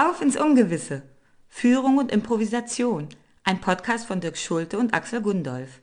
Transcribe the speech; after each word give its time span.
Auf 0.00 0.22
ins 0.22 0.36
Ungewisse. 0.36 1.02
Führung 1.48 1.98
und 1.98 2.12
Improvisation. 2.12 3.08
Ein 3.42 3.60
Podcast 3.60 4.06
von 4.06 4.20
Dirk 4.20 4.38
Schulte 4.38 4.78
und 4.78 4.94
Axel 4.94 5.20
Gundolf. 5.20 5.80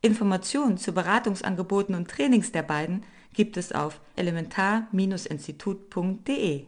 Informationen 0.00 0.76
zu 0.76 0.90
Beratungsangeboten 0.90 1.94
und 1.94 2.10
Trainings 2.10 2.50
der 2.50 2.64
beiden 2.64 3.04
gibt 3.32 3.56
es 3.56 3.70
auf 3.70 4.00
elementar-institut.de. 4.16 6.64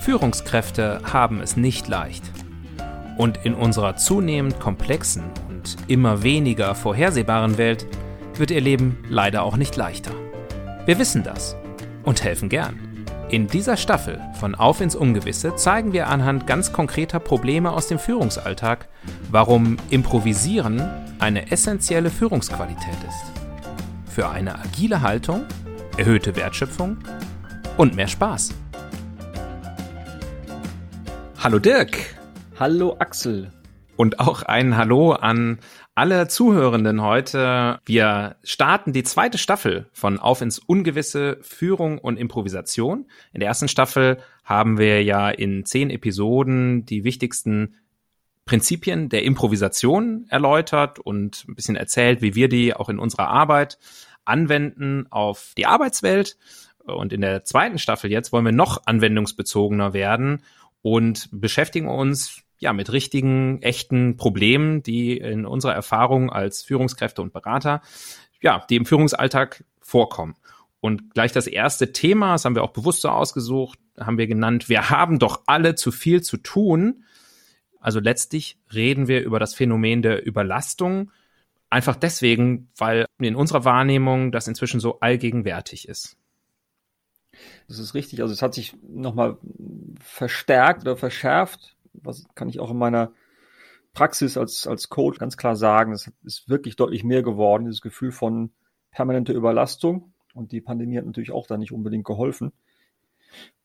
Führungskräfte 0.00 1.02
haben 1.04 1.40
es 1.40 1.56
nicht 1.56 1.86
leicht. 1.86 2.24
Und 3.16 3.38
in 3.44 3.54
unserer 3.54 3.94
zunehmend 3.94 4.58
komplexen 4.58 5.22
und 5.48 5.76
immer 5.86 6.24
weniger 6.24 6.74
vorhersehbaren 6.74 7.58
Welt 7.58 7.86
wird 8.38 8.50
ihr 8.50 8.60
Leben 8.60 9.04
leider 9.08 9.42
auch 9.42 9.56
nicht 9.56 9.76
leichter. 9.76 10.12
Wir 10.86 10.98
wissen 10.98 11.22
das 11.22 11.56
und 12.02 12.24
helfen 12.24 12.48
gern. 12.48 13.06
In 13.30 13.46
dieser 13.46 13.78
Staffel 13.78 14.20
von 14.38 14.54
Auf 14.54 14.80
ins 14.80 14.94
Ungewisse 14.94 15.56
zeigen 15.56 15.92
wir 15.92 16.08
anhand 16.08 16.46
ganz 16.46 16.72
konkreter 16.72 17.18
Probleme 17.18 17.72
aus 17.72 17.86
dem 17.86 17.98
Führungsalltag, 17.98 18.88
warum 19.30 19.78
Improvisieren 19.88 20.86
eine 21.18 21.50
essentielle 21.50 22.10
Führungsqualität 22.10 22.98
ist. 23.08 24.12
Für 24.14 24.28
eine 24.28 24.58
agile 24.58 25.00
Haltung, 25.00 25.44
erhöhte 25.96 26.36
Wertschöpfung 26.36 26.98
und 27.78 27.94
mehr 27.94 28.08
Spaß. 28.08 28.52
Hallo 31.38 31.58
Dirk. 31.58 31.96
Hallo 32.58 32.96
Axel. 32.98 33.50
Und 33.96 34.20
auch 34.20 34.42
ein 34.42 34.76
Hallo 34.76 35.12
an 35.12 35.58
alle 35.94 36.26
Zuhörenden 36.26 37.02
heute. 37.02 37.78
Wir 37.84 38.36
starten 38.42 38.92
die 38.92 39.02
zweite 39.02 39.36
Staffel 39.36 39.86
von 39.92 40.18
Auf 40.18 40.40
ins 40.40 40.58
Ungewisse 40.58 41.38
Führung 41.42 41.98
und 41.98 42.18
Improvisation. 42.18 43.06
In 43.32 43.40
der 43.40 43.48
ersten 43.48 43.68
Staffel 43.68 44.18
haben 44.44 44.78
wir 44.78 45.02
ja 45.02 45.28
in 45.28 45.66
zehn 45.66 45.90
Episoden 45.90 46.86
die 46.86 47.04
wichtigsten 47.04 47.76
Prinzipien 48.46 49.08
der 49.08 49.24
Improvisation 49.24 50.26
erläutert 50.28 50.98
und 50.98 51.44
ein 51.46 51.54
bisschen 51.54 51.76
erzählt, 51.76 52.22
wie 52.22 52.34
wir 52.34 52.48
die 52.48 52.74
auch 52.74 52.88
in 52.88 52.98
unserer 52.98 53.28
Arbeit 53.28 53.78
anwenden 54.24 55.06
auf 55.10 55.52
die 55.56 55.66
Arbeitswelt. 55.66 56.38
Und 56.84 57.12
in 57.12 57.20
der 57.20 57.44
zweiten 57.44 57.78
Staffel 57.78 58.10
jetzt 58.10 58.32
wollen 58.32 58.46
wir 58.46 58.52
noch 58.52 58.82
anwendungsbezogener 58.86 59.92
werden 59.92 60.42
und 60.80 61.28
beschäftigen 61.30 61.88
uns 61.88 62.42
ja 62.62 62.72
mit 62.72 62.92
richtigen, 62.92 63.60
echten 63.60 64.16
Problemen, 64.16 64.82
die 64.82 65.16
in 65.16 65.44
unserer 65.44 65.74
Erfahrung 65.74 66.30
als 66.30 66.62
Führungskräfte 66.62 67.20
und 67.20 67.32
Berater, 67.32 67.82
ja, 68.40 68.64
die 68.70 68.76
im 68.76 68.86
Führungsalltag 68.86 69.64
vorkommen. 69.80 70.36
Und 70.80 71.12
gleich 71.12 71.32
das 71.32 71.46
erste 71.46 71.92
Thema, 71.92 72.32
das 72.32 72.44
haben 72.44 72.54
wir 72.54 72.62
auch 72.62 72.72
bewusst 72.72 73.02
so 73.02 73.08
ausgesucht, 73.08 73.78
haben 73.98 74.16
wir 74.16 74.26
genannt, 74.26 74.68
wir 74.68 74.90
haben 74.90 75.18
doch 75.18 75.42
alle 75.46 75.74
zu 75.74 75.92
viel 75.92 76.22
zu 76.22 76.36
tun. 76.36 77.04
Also 77.80 78.00
letztlich 78.00 78.58
reden 78.72 79.08
wir 79.08 79.22
über 79.22 79.38
das 79.38 79.54
Phänomen 79.54 80.02
der 80.02 80.24
Überlastung, 80.24 81.10
einfach 81.68 81.96
deswegen, 81.96 82.68
weil 82.76 83.06
in 83.18 83.34
unserer 83.34 83.64
Wahrnehmung 83.64 84.30
das 84.30 84.46
inzwischen 84.46 84.78
so 84.78 85.00
allgegenwärtig 85.00 85.88
ist. 85.88 86.16
Das 87.66 87.78
ist 87.78 87.94
richtig. 87.94 88.20
Also 88.22 88.32
es 88.32 88.42
hat 88.42 88.54
sich 88.54 88.74
nochmal 88.86 89.36
verstärkt 90.00 90.82
oder 90.82 90.96
verschärft 90.96 91.76
was 91.94 92.24
kann 92.34 92.48
ich 92.48 92.60
auch 92.60 92.70
in 92.70 92.78
meiner 92.78 93.12
Praxis 93.92 94.36
als, 94.36 94.66
als 94.66 94.88
Coach 94.88 95.18
ganz 95.18 95.36
klar 95.36 95.56
sagen, 95.56 95.92
es 95.92 96.10
ist 96.24 96.48
wirklich 96.48 96.76
deutlich 96.76 97.04
mehr 97.04 97.22
geworden, 97.22 97.64
dieses 97.64 97.82
Gefühl 97.82 98.10
von 98.10 98.52
permanenter 98.90 99.34
Überlastung. 99.34 100.12
Und 100.34 100.52
die 100.52 100.62
Pandemie 100.62 100.96
hat 100.96 101.04
natürlich 101.04 101.32
auch 101.32 101.46
da 101.46 101.58
nicht 101.58 101.72
unbedingt 101.72 102.04
geholfen. 102.04 102.52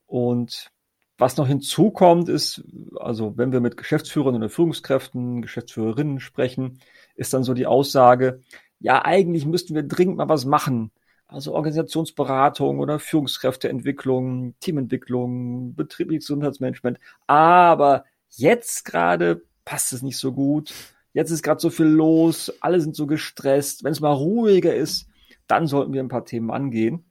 Und 0.05 0.71
was 1.17 1.37
noch 1.37 1.47
hinzukommt, 1.47 2.29
ist, 2.29 2.63
also 2.99 3.37
wenn 3.37 3.51
wir 3.51 3.59
mit 3.59 3.77
Geschäftsführern 3.77 4.35
oder 4.35 4.49
Führungskräften, 4.49 5.41
Geschäftsführerinnen 5.41 6.19
sprechen, 6.19 6.79
ist 7.15 7.33
dann 7.33 7.43
so 7.43 7.53
die 7.53 7.65
Aussage, 7.65 8.41
ja, 8.79 9.03
eigentlich 9.03 9.45
müssten 9.45 9.73
wir 9.73 9.83
dringend 9.83 10.17
mal 10.17 10.29
was 10.29 10.45
machen. 10.45 10.91
Also 11.27 11.53
Organisationsberatung 11.55 12.79
oder 12.79 12.99
Führungskräfteentwicklung, 12.99 14.55
Teamentwicklung, 14.59 15.75
betriebliches 15.75 16.27
Gesundheitsmanagement. 16.27 16.99
Aber 17.25 18.05
Jetzt 18.29 18.85
gerade 18.85 19.43
passt 19.65 19.93
es 19.93 20.01
nicht 20.01 20.17
so 20.17 20.33
gut. 20.33 20.73
Jetzt 21.13 21.31
ist 21.31 21.43
gerade 21.43 21.59
so 21.59 21.69
viel 21.69 21.87
los, 21.87 22.53
alle 22.61 22.79
sind 22.79 22.95
so 22.95 23.07
gestresst. 23.07 23.83
Wenn 23.83 23.91
es 23.91 23.99
mal 23.99 24.13
ruhiger 24.13 24.75
ist, 24.75 25.07
dann 25.47 25.67
sollten 25.67 25.93
wir 25.93 26.01
ein 26.01 26.09
paar 26.09 26.25
Themen 26.25 26.51
angehen. 26.51 27.05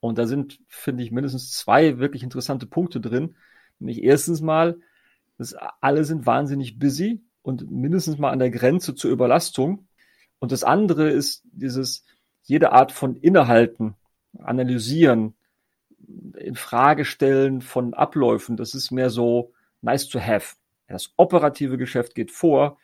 Und 0.00 0.18
da 0.18 0.26
sind, 0.26 0.60
finde 0.68 1.02
ich, 1.02 1.10
mindestens 1.10 1.52
zwei 1.52 1.98
wirklich 1.98 2.22
interessante 2.22 2.66
Punkte 2.66 3.00
drin. 3.00 3.34
Nämlich 3.78 4.04
erstens 4.04 4.40
mal, 4.40 4.78
dass 5.38 5.54
alle 5.80 6.04
sind 6.04 6.26
wahnsinnig 6.26 6.78
busy 6.78 7.24
und 7.42 7.70
mindestens 7.70 8.18
mal 8.18 8.30
an 8.30 8.38
der 8.38 8.50
Grenze 8.50 8.94
zur 8.94 9.10
Überlastung. 9.10 9.88
Und 10.38 10.52
das 10.52 10.64
andere 10.64 11.10
ist 11.10 11.42
dieses, 11.52 12.04
jede 12.42 12.72
Art 12.72 12.92
von 12.92 13.16
Innehalten, 13.16 13.94
analysieren, 14.38 15.34
in 16.36 16.54
Frage 16.54 17.04
stellen 17.04 17.60
von 17.60 17.94
Abläufen. 17.94 18.56
Das 18.56 18.74
ist 18.74 18.90
mehr 18.90 19.10
so, 19.10 19.52
nice 19.82 20.08
to 20.08 20.20
have. 20.20 20.56
Das 20.88 21.12
operative 21.16 21.78
Geschäft 21.78 22.14
geht 22.14 22.30
vor 22.30 22.78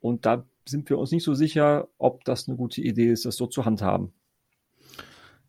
und 0.00 0.26
da 0.26 0.46
sind 0.66 0.90
wir 0.90 0.98
uns 0.98 1.10
nicht 1.10 1.24
so 1.24 1.34
sicher, 1.34 1.88
ob 1.98 2.24
das 2.24 2.48
eine 2.48 2.56
gute 2.56 2.80
Idee 2.80 3.10
ist, 3.10 3.24
das 3.24 3.36
so 3.36 3.46
zu 3.46 3.64
handhaben. 3.64 4.12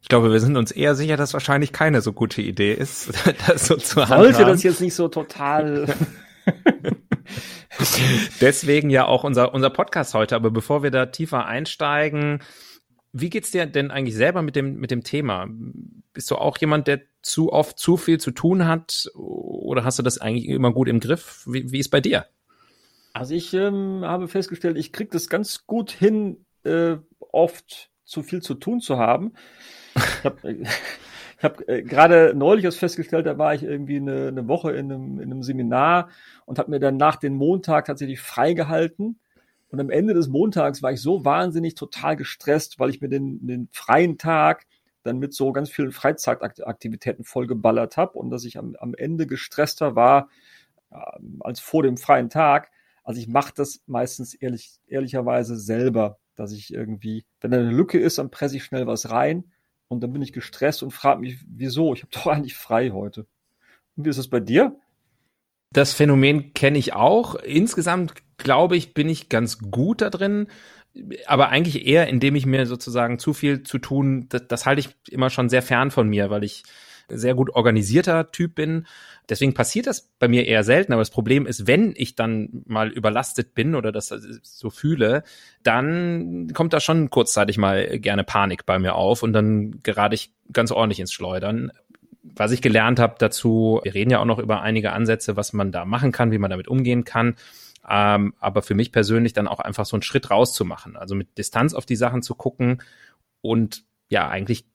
Ich 0.01 0.07
glaube, 0.07 0.31
wir 0.31 0.39
sind 0.39 0.57
uns 0.57 0.71
eher 0.71 0.95
sicher, 0.95 1.15
dass 1.15 1.33
wahrscheinlich 1.33 1.73
keine 1.73 2.01
so 2.01 2.11
gute 2.11 2.41
Idee 2.41 2.73
ist, 2.73 3.11
das 3.47 3.67
so 3.67 3.75
zu 3.75 4.01
handhaben. 4.01 4.33
Sollte 4.33 4.45
das 4.45 4.63
jetzt 4.63 4.81
nicht 4.81 4.95
so 4.95 5.07
total 5.07 5.93
Deswegen 8.41 8.89
ja 8.89 9.05
auch 9.05 9.23
unser, 9.23 9.53
unser 9.53 9.69
Podcast 9.69 10.13
heute. 10.13 10.35
Aber 10.35 10.51
bevor 10.51 10.83
wir 10.83 10.91
da 10.91 11.07
tiefer 11.07 11.45
einsteigen, 11.45 12.39
wie 13.13 13.29
geht's 13.29 13.51
dir 13.51 13.65
denn 13.65 13.91
eigentlich 13.91 14.15
selber 14.15 14.41
mit 14.41 14.55
dem, 14.55 14.75
mit 14.75 14.91
dem 14.91 15.03
Thema? 15.03 15.47
Bist 16.13 16.29
du 16.31 16.35
auch 16.35 16.57
jemand, 16.57 16.87
der 16.87 17.01
zu 17.21 17.51
oft 17.53 17.79
zu 17.79 17.97
viel 17.97 18.19
zu 18.19 18.31
tun 18.31 18.67
hat? 18.67 19.09
Oder 19.15 19.83
hast 19.83 19.99
du 19.99 20.03
das 20.03 20.17
eigentlich 20.19 20.47
immer 20.47 20.73
gut 20.73 20.87
im 20.87 20.99
Griff? 20.99 21.43
Wie, 21.47 21.71
wie 21.71 21.79
ist 21.79 21.89
bei 21.89 22.01
dir? 22.01 22.25
Also 23.13 23.35
ich 23.35 23.53
ähm, 23.53 24.01
habe 24.03 24.27
festgestellt, 24.27 24.77
ich 24.77 24.91
kriege 24.93 25.09
das 25.11 25.29
ganz 25.29 25.65
gut 25.67 25.91
hin, 25.91 26.45
äh, 26.63 26.97
oft 27.31 27.89
zu 28.05 28.23
viel 28.23 28.41
zu 28.41 28.55
tun 28.55 28.79
zu 28.79 28.97
haben. 28.97 29.33
Ich 29.95 30.23
habe 30.23 30.49
äh, 30.49 30.65
hab, 31.43 31.67
äh, 31.67 31.83
gerade 31.83 32.33
neulich 32.35 32.65
was 32.65 32.77
festgestellt, 32.77 33.25
da 33.25 33.37
war 33.37 33.53
ich 33.53 33.63
irgendwie 33.63 33.97
eine, 33.97 34.27
eine 34.27 34.47
Woche 34.47 34.71
in 34.71 34.91
einem, 34.91 35.19
in 35.19 35.31
einem 35.31 35.43
Seminar 35.43 36.09
und 36.45 36.59
habe 36.59 36.71
mir 36.71 36.79
dann 36.79 36.97
nach 36.97 37.17
dem 37.17 37.35
Montag 37.35 37.85
tatsächlich 37.85 38.21
freigehalten 38.21 39.19
und 39.71 39.79
am 39.79 39.89
Ende 39.89 40.13
des 40.13 40.27
Montags 40.27 40.83
war 40.83 40.91
ich 40.91 41.01
so 41.01 41.23
wahnsinnig 41.23 41.75
total 41.75 42.17
gestresst, 42.17 42.79
weil 42.79 42.89
ich 42.89 43.01
mir 43.01 43.07
den, 43.07 43.45
den 43.47 43.69
freien 43.71 44.17
Tag 44.17 44.65
dann 45.03 45.19
mit 45.19 45.33
so 45.33 45.51
ganz 45.51 45.69
vielen 45.69 45.91
Freizeitaktivitäten 45.91 47.23
vollgeballert 47.23 47.97
habe 47.97 48.17
und 48.17 48.29
dass 48.29 48.45
ich 48.45 48.57
am, 48.57 48.75
am 48.75 48.93
Ende 48.93 49.27
gestresster 49.27 49.95
war 49.95 50.29
äh, 50.91 50.97
als 51.41 51.59
vor 51.59 51.83
dem 51.83 51.97
freien 51.97 52.29
Tag. 52.29 52.71
Also 53.03 53.19
ich 53.19 53.27
mache 53.27 53.53
das 53.55 53.81
meistens 53.87 54.33
ehrlich, 54.33 54.75
ehrlicherweise 54.87 55.57
selber, 55.57 56.19
dass 56.35 56.51
ich 56.51 56.73
irgendwie, 56.73 57.25
wenn 57.39 57.51
da 57.51 57.57
eine 57.57 57.71
Lücke 57.71 57.99
ist, 57.99 58.17
dann 58.17 58.31
presse 58.31 58.57
ich 58.57 58.63
schnell 58.63 58.87
was 58.87 59.09
rein 59.09 59.51
und 59.87 60.01
dann 60.01 60.13
bin 60.13 60.21
ich 60.21 60.33
gestresst 60.33 60.83
und 60.83 60.91
frage 60.91 61.21
mich, 61.21 61.39
wieso? 61.47 61.93
Ich 61.93 62.03
habe 62.03 62.11
doch 62.13 62.27
eigentlich 62.27 62.55
frei 62.55 62.91
heute. 62.91 63.27
Und 63.95 64.05
wie 64.05 64.09
ist 64.09 64.19
das 64.19 64.29
bei 64.29 64.39
dir? 64.39 64.79
Das 65.73 65.93
Phänomen 65.93 66.53
kenne 66.53 66.77
ich 66.77 66.93
auch. 66.93 67.35
Insgesamt 67.35 68.13
glaube 68.37 68.75
ich, 68.75 68.93
bin 68.93 69.07
ich 69.07 69.29
ganz 69.29 69.59
gut 69.59 70.01
da 70.01 70.09
drin. 70.09 70.47
Aber 71.25 71.49
eigentlich 71.49 71.87
eher, 71.87 72.07
indem 72.07 72.35
ich 72.35 72.45
mir 72.45 72.65
sozusagen 72.65 73.17
zu 73.19 73.33
viel 73.33 73.63
zu 73.63 73.77
tun, 73.77 74.27
das, 74.29 74.47
das 74.47 74.65
halte 74.65 74.81
ich 74.81 74.89
immer 75.09 75.29
schon 75.29 75.49
sehr 75.49 75.61
fern 75.61 75.91
von 75.91 76.09
mir, 76.09 76.29
weil 76.29 76.43
ich 76.43 76.63
sehr 77.07 77.35
gut 77.35 77.49
organisierter 77.49 78.31
Typ 78.31 78.55
bin. 78.55 78.85
Deswegen 79.29 79.53
passiert 79.53 79.87
das 79.87 80.09
bei 80.19 80.27
mir 80.27 80.47
eher 80.47 80.63
selten. 80.63 80.93
Aber 80.93 81.01
das 81.01 81.09
Problem 81.09 81.45
ist, 81.45 81.67
wenn 81.67 81.93
ich 81.95 82.15
dann 82.15 82.63
mal 82.65 82.89
überlastet 82.89 83.53
bin 83.53 83.75
oder 83.75 83.91
das 83.91 84.13
so 84.43 84.69
fühle, 84.69 85.23
dann 85.63 86.51
kommt 86.53 86.73
da 86.73 86.79
schon 86.79 87.09
kurzzeitig 87.09 87.57
mal 87.57 87.99
gerne 87.99 88.23
Panik 88.23 88.65
bei 88.65 88.79
mir 88.79 88.95
auf 88.95 89.23
und 89.23 89.33
dann 89.33 89.81
gerate 89.83 90.15
ich 90.15 90.33
ganz 90.51 90.71
ordentlich 90.71 90.99
ins 90.99 91.13
Schleudern 91.13 91.71
was 92.23 92.51
ich 92.51 92.61
gelernt 92.61 92.99
habe 92.99 93.15
dazu, 93.17 93.81
wir 93.83 93.93
reden 93.93 94.11
ja 94.11 94.19
auch 94.19 94.25
noch 94.25 94.39
über 94.39 94.61
einige 94.61 94.93
Ansätze, 94.93 95.35
was 95.35 95.53
man 95.53 95.71
da 95.71 95.85
machen 95.85 96.11
kann, 96.11 96.31
wie 96.31 96.37
man 96.37 96.51
damit 96.51 96.67
umgehen 96.67 97.03
kann. 97.03 97.35
Ähm, 97.87 98.33
aber 98.39 98.61
für 98.61 98.75
mich 98.75 98.91
persönlich 98.91 99.33
dann 99.33 99.47
auch 99.47 99.59
einfach 99.59 99.85
so 99.85 99.95
einen 99.95 100.03
Schritt 100.03 100.29
rauszumachen, 100.29 100.95
also 100.95 101.15
mit 101.15 101.37
Distanz 101.37 101.73
auf 101.73 101.85
die 101.85 101.95
Sachen 101.95 102.21
zu 102.21 102.35
gucken 102.35 102.81
und 103.41 103.83
ja, 104.09 104.27
eigentlich 104.27 104.65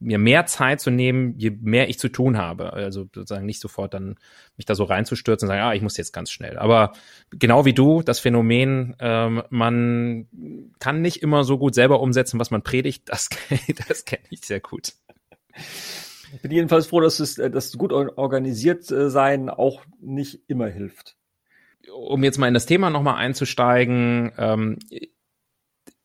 mir 0.00 0.18
mehr 0.18 0.46
Zeit 0.46 0.80
zu 0.80 0.90
nehmen, 0.90 1.34
je 1.38 1.50
mehr 1.50 1.88
ich 1.88 1.98
zu 1.98 2.08
tun 2.08 2.36
habe. 2.36 2.72
Also 2.72 3.02
sozusagen 3.14 3.46
nicht 3.46 3.60
sofort 3.60 3.94
dann 3.94 4.16
mich 4.56 4.66
da 4.66 4.74
so 4.74 4.84
reinzustürzen 4.84 5.46
und 5.46 5.50
sagen, 5.50 5.62
ah, 5.62 5.74
ich 5.74 5.82
muss 5.82 5.96
jetzt 5.96 6.12
ganz 6.12 6.30
schnell. 6.30 6.58
Aber 6.58 6.92
genau 7.30 7.64
wie 7.64 7.72
du, 7.72 8.02
das 8.02 8.18
Phänomen, 8.18 8.96
ähm, 8.98 9.42
man 9.50 10.26
kann 10.80 11.02
nicht 11.02 11.22
immer 11.22 11.44
so 11.44 11.56
gut 11.58 11.74
selber 11.74 12.00
umsetzen, 12.00 12.40
was 12.40 12.50
man 12.50 12.62
predigt, 12.62 13.04
das, 13.08 13.28
das 13.88 14.04
kenne 14.04 14.24
ich 14.30 14.44
sehr 14.44 14.60
gut. 14.60 14.94
Ich 16.34 16.42
bin 16.42 16.50
jedenfalls 16.50 16.88
froh, 16.88 17.00
dass 17.00 17.20
es, 17.20 17.38
äh, 17.38 17.50
das 17.50 17.72
gut 17.78 17.92
organisiert 17.92 18.90
äh, 18.90 19.08
sein 19.08 19.48
auch 19.48 19.82
nicht 20.00 20.40
immer 20.48 20.66
hilft. 20.66 21.16
Um 21.92 22.24
jetzt 22.24 22.38
mal 22.38 22.48
in 22.48 22.54
das 22.54 22.66
Thema 22.66 22.90
nochmal 22.90 23.16
einzusteigen, 23.16 24.32
ähm, 24.38 24.78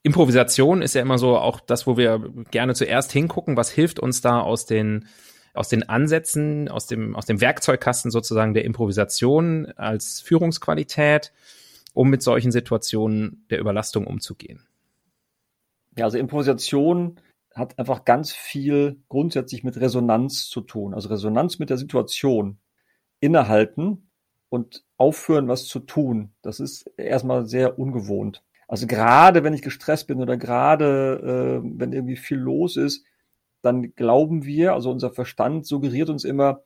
Improvisation 0.04 0.82
ist 0.82 0.96
ja 0.96 1.02
immer 1.02 1.18
so 1.18 1.38
auch 1.38 1.60
das, 1.60 1.86
wo 1.86 1.96
wir 1.96 2.32
gerne 2.50 2.74
zuerst 2.74 3.12
hingucken, 3.12 3.56
was 3.56 3.70
hilft 3.70 4.00
uns 4.00 4.22
da 4.22 4.40
aus 4.40 4.66
den 4.66 5.08
aus 5.54 5.68
den 5.68 5.88
Ansätzen, 5.90 6.70
aus 6.70 6.88
dem 6.88 7.16
aus 7.16 7.26
dem 7.26 7.42
Werkzeugkasten 7.42 8.10
sozusagen 8.10 8.54
der 8.54 8.66
Improvisation 8.66 9.72
als 9.76 10.22
Führungsqualität, 10.22 11.34
um 11.94 12.10
mit 12.10 12.24
solchen 12.24 12.52
Situationen 12.52 13.46
der 13.50 13.60
Überlastung 13.60 14.08
umzugehen. 14.08 14.66
Ja, 15.98 16.06
also 16.06 16.18
Improvisation 16.18 17.20
hat 17.54 17.78
einfach 17.78 18.06
ganz 18.06 18.32
viel 18.32 19.04
grundsätzlich 19.10 19.64
mit 19.64 19.78
Resonanz 19.78 20.48
zu 20.48 20.62
tun. 20.62 20.94
Also 20.94 21.10
Resonanz 21.10 21.60
mit 21.60 21.70
der 21.70 21.78
Situation. 21.78 22.60
Innehalten 23.20 24.10
und 24.52 24.84
aufhören, 24.98 25.48
was 25.48 25.66
zu 25.66 25.80
tun. 25.80 26.34
Das 26.42 26.60
ist 26.60 26.86
erstmal 26.98 27.46
sehr 27.46 27.80
ungewohnt. 27.80 28.44
Also 28.68 28.86
gerade 28.86 29.46
wenn 29.46 29.54
ich 29.54 29.62
gestresst 29.62 30.08
bin 30.08 30.20
oder 30.20 30.36
gerade 30.36 31.62
äh, 31.64 31.70
wenn 31.80 31.94
irgendwie 31.94 32.18
viel 32.18 32.38
los 32.38 32.76
ist, 32.76 33.06
dann 33.62 33.96
glauben 33.96 34.44
wir, 34.44 34.74
also 34.74 34.92
unser 34.92 35.10
Verstand 35.10 35.66
suggeriert 35.66 36.10
uns 36.10 36.26
immer, 36.26 36.64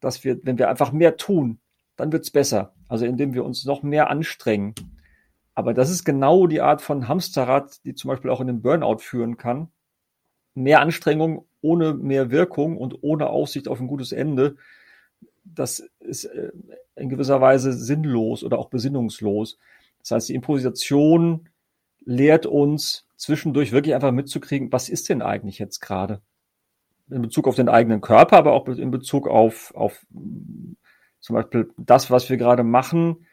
dass 0.00 0.24
wir, 0.24 0.40
wenn 0.44 0.58
wir 0.58 0.68
einfach 0.68 0.92
mehr 0.92 1.16
tun, 1.16 1.58
dann 1.96 2.12
wird's 2.12 2.30
besser. 2.30 2.74
Also 2.86 3.06
indem 3.06 3.32
wir 3.32 3.46
uns 3.46 3.64
noch 3.64 3.82
mehr 3.82 4.10
anstrengen. 4.10 4.74
Aber 5.54 5.72
das 5.72 5.88
ist 5.88 6.04
genau 6.04 6.46
die 6.46 6.60
Art 6.60 6.82
von 6.82 7.08
Hamsterrad, 7.08 7.82
die 7.86 7.94
zum 7.94 8.08
Beispiel 8.08 8.30
auch 8.30 8.42
in 8.42 8.46
den 8.46 8.60
Burnout 8.60 8.98
führen 8.98 9.38
kann. 9.38 9.68
Mehr 10.54 10.80
Anstrengung 10.80 11.46
ohne 11.62 11.94
mehr 11.94 12.30
Wirkung 12.30 12.76
und 12.76 13.02
ohne 13.02 13.30
Aussicht 13.30 13.68
auf 13.68 13.80
ein 13.80 13.86
gutes 13.86 14.12
Ende. 14.12 14.56
Das 15.44 15.82
ist 16.00 16.24
äh, 16.24 16.52
in 16.96 17.08
gewisser 17.08 17.40
Weise 17.40 17.72
sinnlos 17.72 18.44
oder 18.44 18.58
auch 18.58 18.70
besinnungslos. 18.70 19.58
Das 20.00 20.12
heißt, 20.12 20.28
die 20.28 20.34
Improvisation 20.34 21.48
lehrt 22.04 22.46
uns 22.46 23.06
zwischendurch 23.16 23.72
wirklich 23.72 23.94
einfach 23.94 24.12
mitzukriegen, 24.12 24.72
was 24.72 24.88
ist 24.88 25.08
denn 25.08 25.22
eigentlich 25.22 25.58
jetzt 25.58 25.80
gerade? 25.80 26.20
In 27.08 27.22
Bezug 27.22 27.46
auf 27.46 27.56
den 27.56 27.68
eigenen 27.68 28.00
Körper, 28.00 28.36
aber 28.36 28.52
auch 28.52 28.66
in 28.68 28.90
Bezug 28.90 29.28
auf, 29.28 29.72
auf 29.74 30.04
zum 31.20 31.34
Beispiel 31.34 31.70
das, 31.76 32.10
was 32.10 32.30
wir 32.30 32.36
gerade 32.36 32.64
machen, 32.64 33.26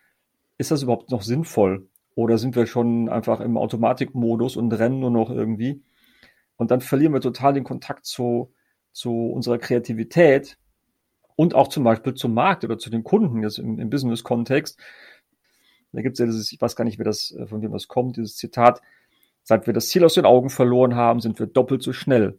ist 0.57 0.71
das 0.71 0.83
überhaupt 0.83 1.09
noch 1.09 1.23
sinnvoll? 1.23 1.87
Oder 2.15 2.37
sind 2.37 2.55
wir 2.55 2.67
schon 2.67 3.09
einfach 3.09 3.39
im 3.39 3.57
Automatikmodus 3.57 4.57
und 4.57 4.71
rennen 4.73 4.99
nur 4.99 5.11
noch 5.11 5.29
irgendwie? 5.29 5.81
Und 6.57 6.71
dann 6.71 6.81
verlieren 6.81 7.13
wir 7.13 7.21
total 7.21 7.53
den 7.53 7.63
Kontakt 7.63 8.05
zu, 8.05 8.53
zu 8.91 9.31
unserer 9.31 9.57
Kreativität 9.57 10.57
und 11.39 11.55
auch 11.55 11.69
zum 11.69 11.85
Beispiel 11.85 12.15
zum 12.15 12.33
Markt 12.33 12.65
oder 12.65 12.77
zu 12.77 12.89
den 12.89 13.05
Kunden 13.05 13.43
jetzt 13.43 13.59
im, 13.59 13.79
im 13.79 13.89
Business-Kontext. 13.89 14.77
Da 15.93 16.01
gibt 16.01 16.15
es 16.15 16.19
ja 16.19 16.25
dieses, 16.25 16.51
ich 16.51 16.59
weiß 16.59 16.75
gar 16.75 16.83
nicht, 16.83 16.97
wer 16.97 17.05
das, 17.05 17.31
äh, 17.31 17.47
von 17.47 17.61
wem 17.61 17.71
das 17.71 17.87
kommt, 17.87 18.17
dieses 18.17 18.35
Zitat, 18.35 18.81
seit 19.43 19.65
wir 19.65 19.73
das 19.73 19.87
Ziel 19.87 20.03
aus 20.03 20.15
den 20.15 20.25
Augen 20.25 20.49
verloren 20.49 20.95
haben, 20.95 21.21
sind 21.21 21.39
wir 21.39 21.47
doppelt 21.47 21.81
so 21.81 21.93
schnell. 21.93 22.37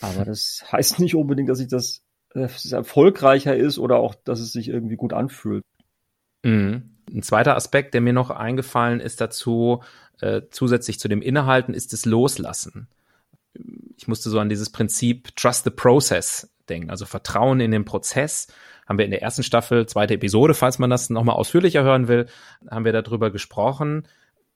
Aber 0.00 0.24
das 0.24 0.64
heißt 0.72 0.98
nicht 0.98 1.14
unbedingt, 1.14 1.48
dass 1.48 1.60
ich 1.60 1.68
das, 1.68 2.02
dass 2.34 2.64
es 2.64 2.72
erfolgreicher 2.72 3.56
ist 3.56 3.78
oder 3.78 3.98
auch, 3.98 4.16
dass 4.16 4.40
es 4.40 4.50
sich 4.50 4.70
irgendwie 4.70 4.96
gut 4.96 5.12
anfühlt. 5.12 5.62
Mhm. 6.42 6.96
Ein 7.08 7.22
zweiter 7.22 7.54
Aspekt, 7.54 7.94
der 7.94 8.00
mir 8.00 8.12
noch 8.12 8.30
eingefallen 8.30 8.98
ist 8.98 9.20
dazu, 9.20 9.84
äh, 10.20 10.42
zusätzlich 10.50 10.98
zu 10.98 11.06
dem 11.06 11.22
Innehalten, 11.22 11.74
ist 11.74 11.92
das 11.92 12.04
Loslassen. 12.04 12.88
Ich 13.96 14.08
musste 14.08 14.30
so 14.30 14.40
an 14.40 14.48
dieses 14.48 14.70
Prinzip 14.70 15.36
Trust 15.36 15.62
the 15.62 15.70
Process 15.70 16.50
denken, 16.66 16.90
also 16.90 17.06
Vertrauen 17.06 17.60
in 17.60 17.70
den 17.70 17.84
Prozess 17.84 18.48
haben 18.86 18.98
wir 18.98 19.04
in 19.04 19.10
der 19.10 19.22
ersten 19.22 19.42
Staffel, 19.42 19.86
zweite 19.86 20.14
Episode, 20.14 20.54
falls 20.54 20.78
man 20.78 20.90
das 20.90 21.10
nochmal 21.10 21.36
ausführlicher 21.36 21.82
hören 21.82 22.08
will, 22.08 22.26
haben 22.70 22.84
wir 22.84 22.92
darüber 22.92 23.30
gesprochen, 23.30 24.06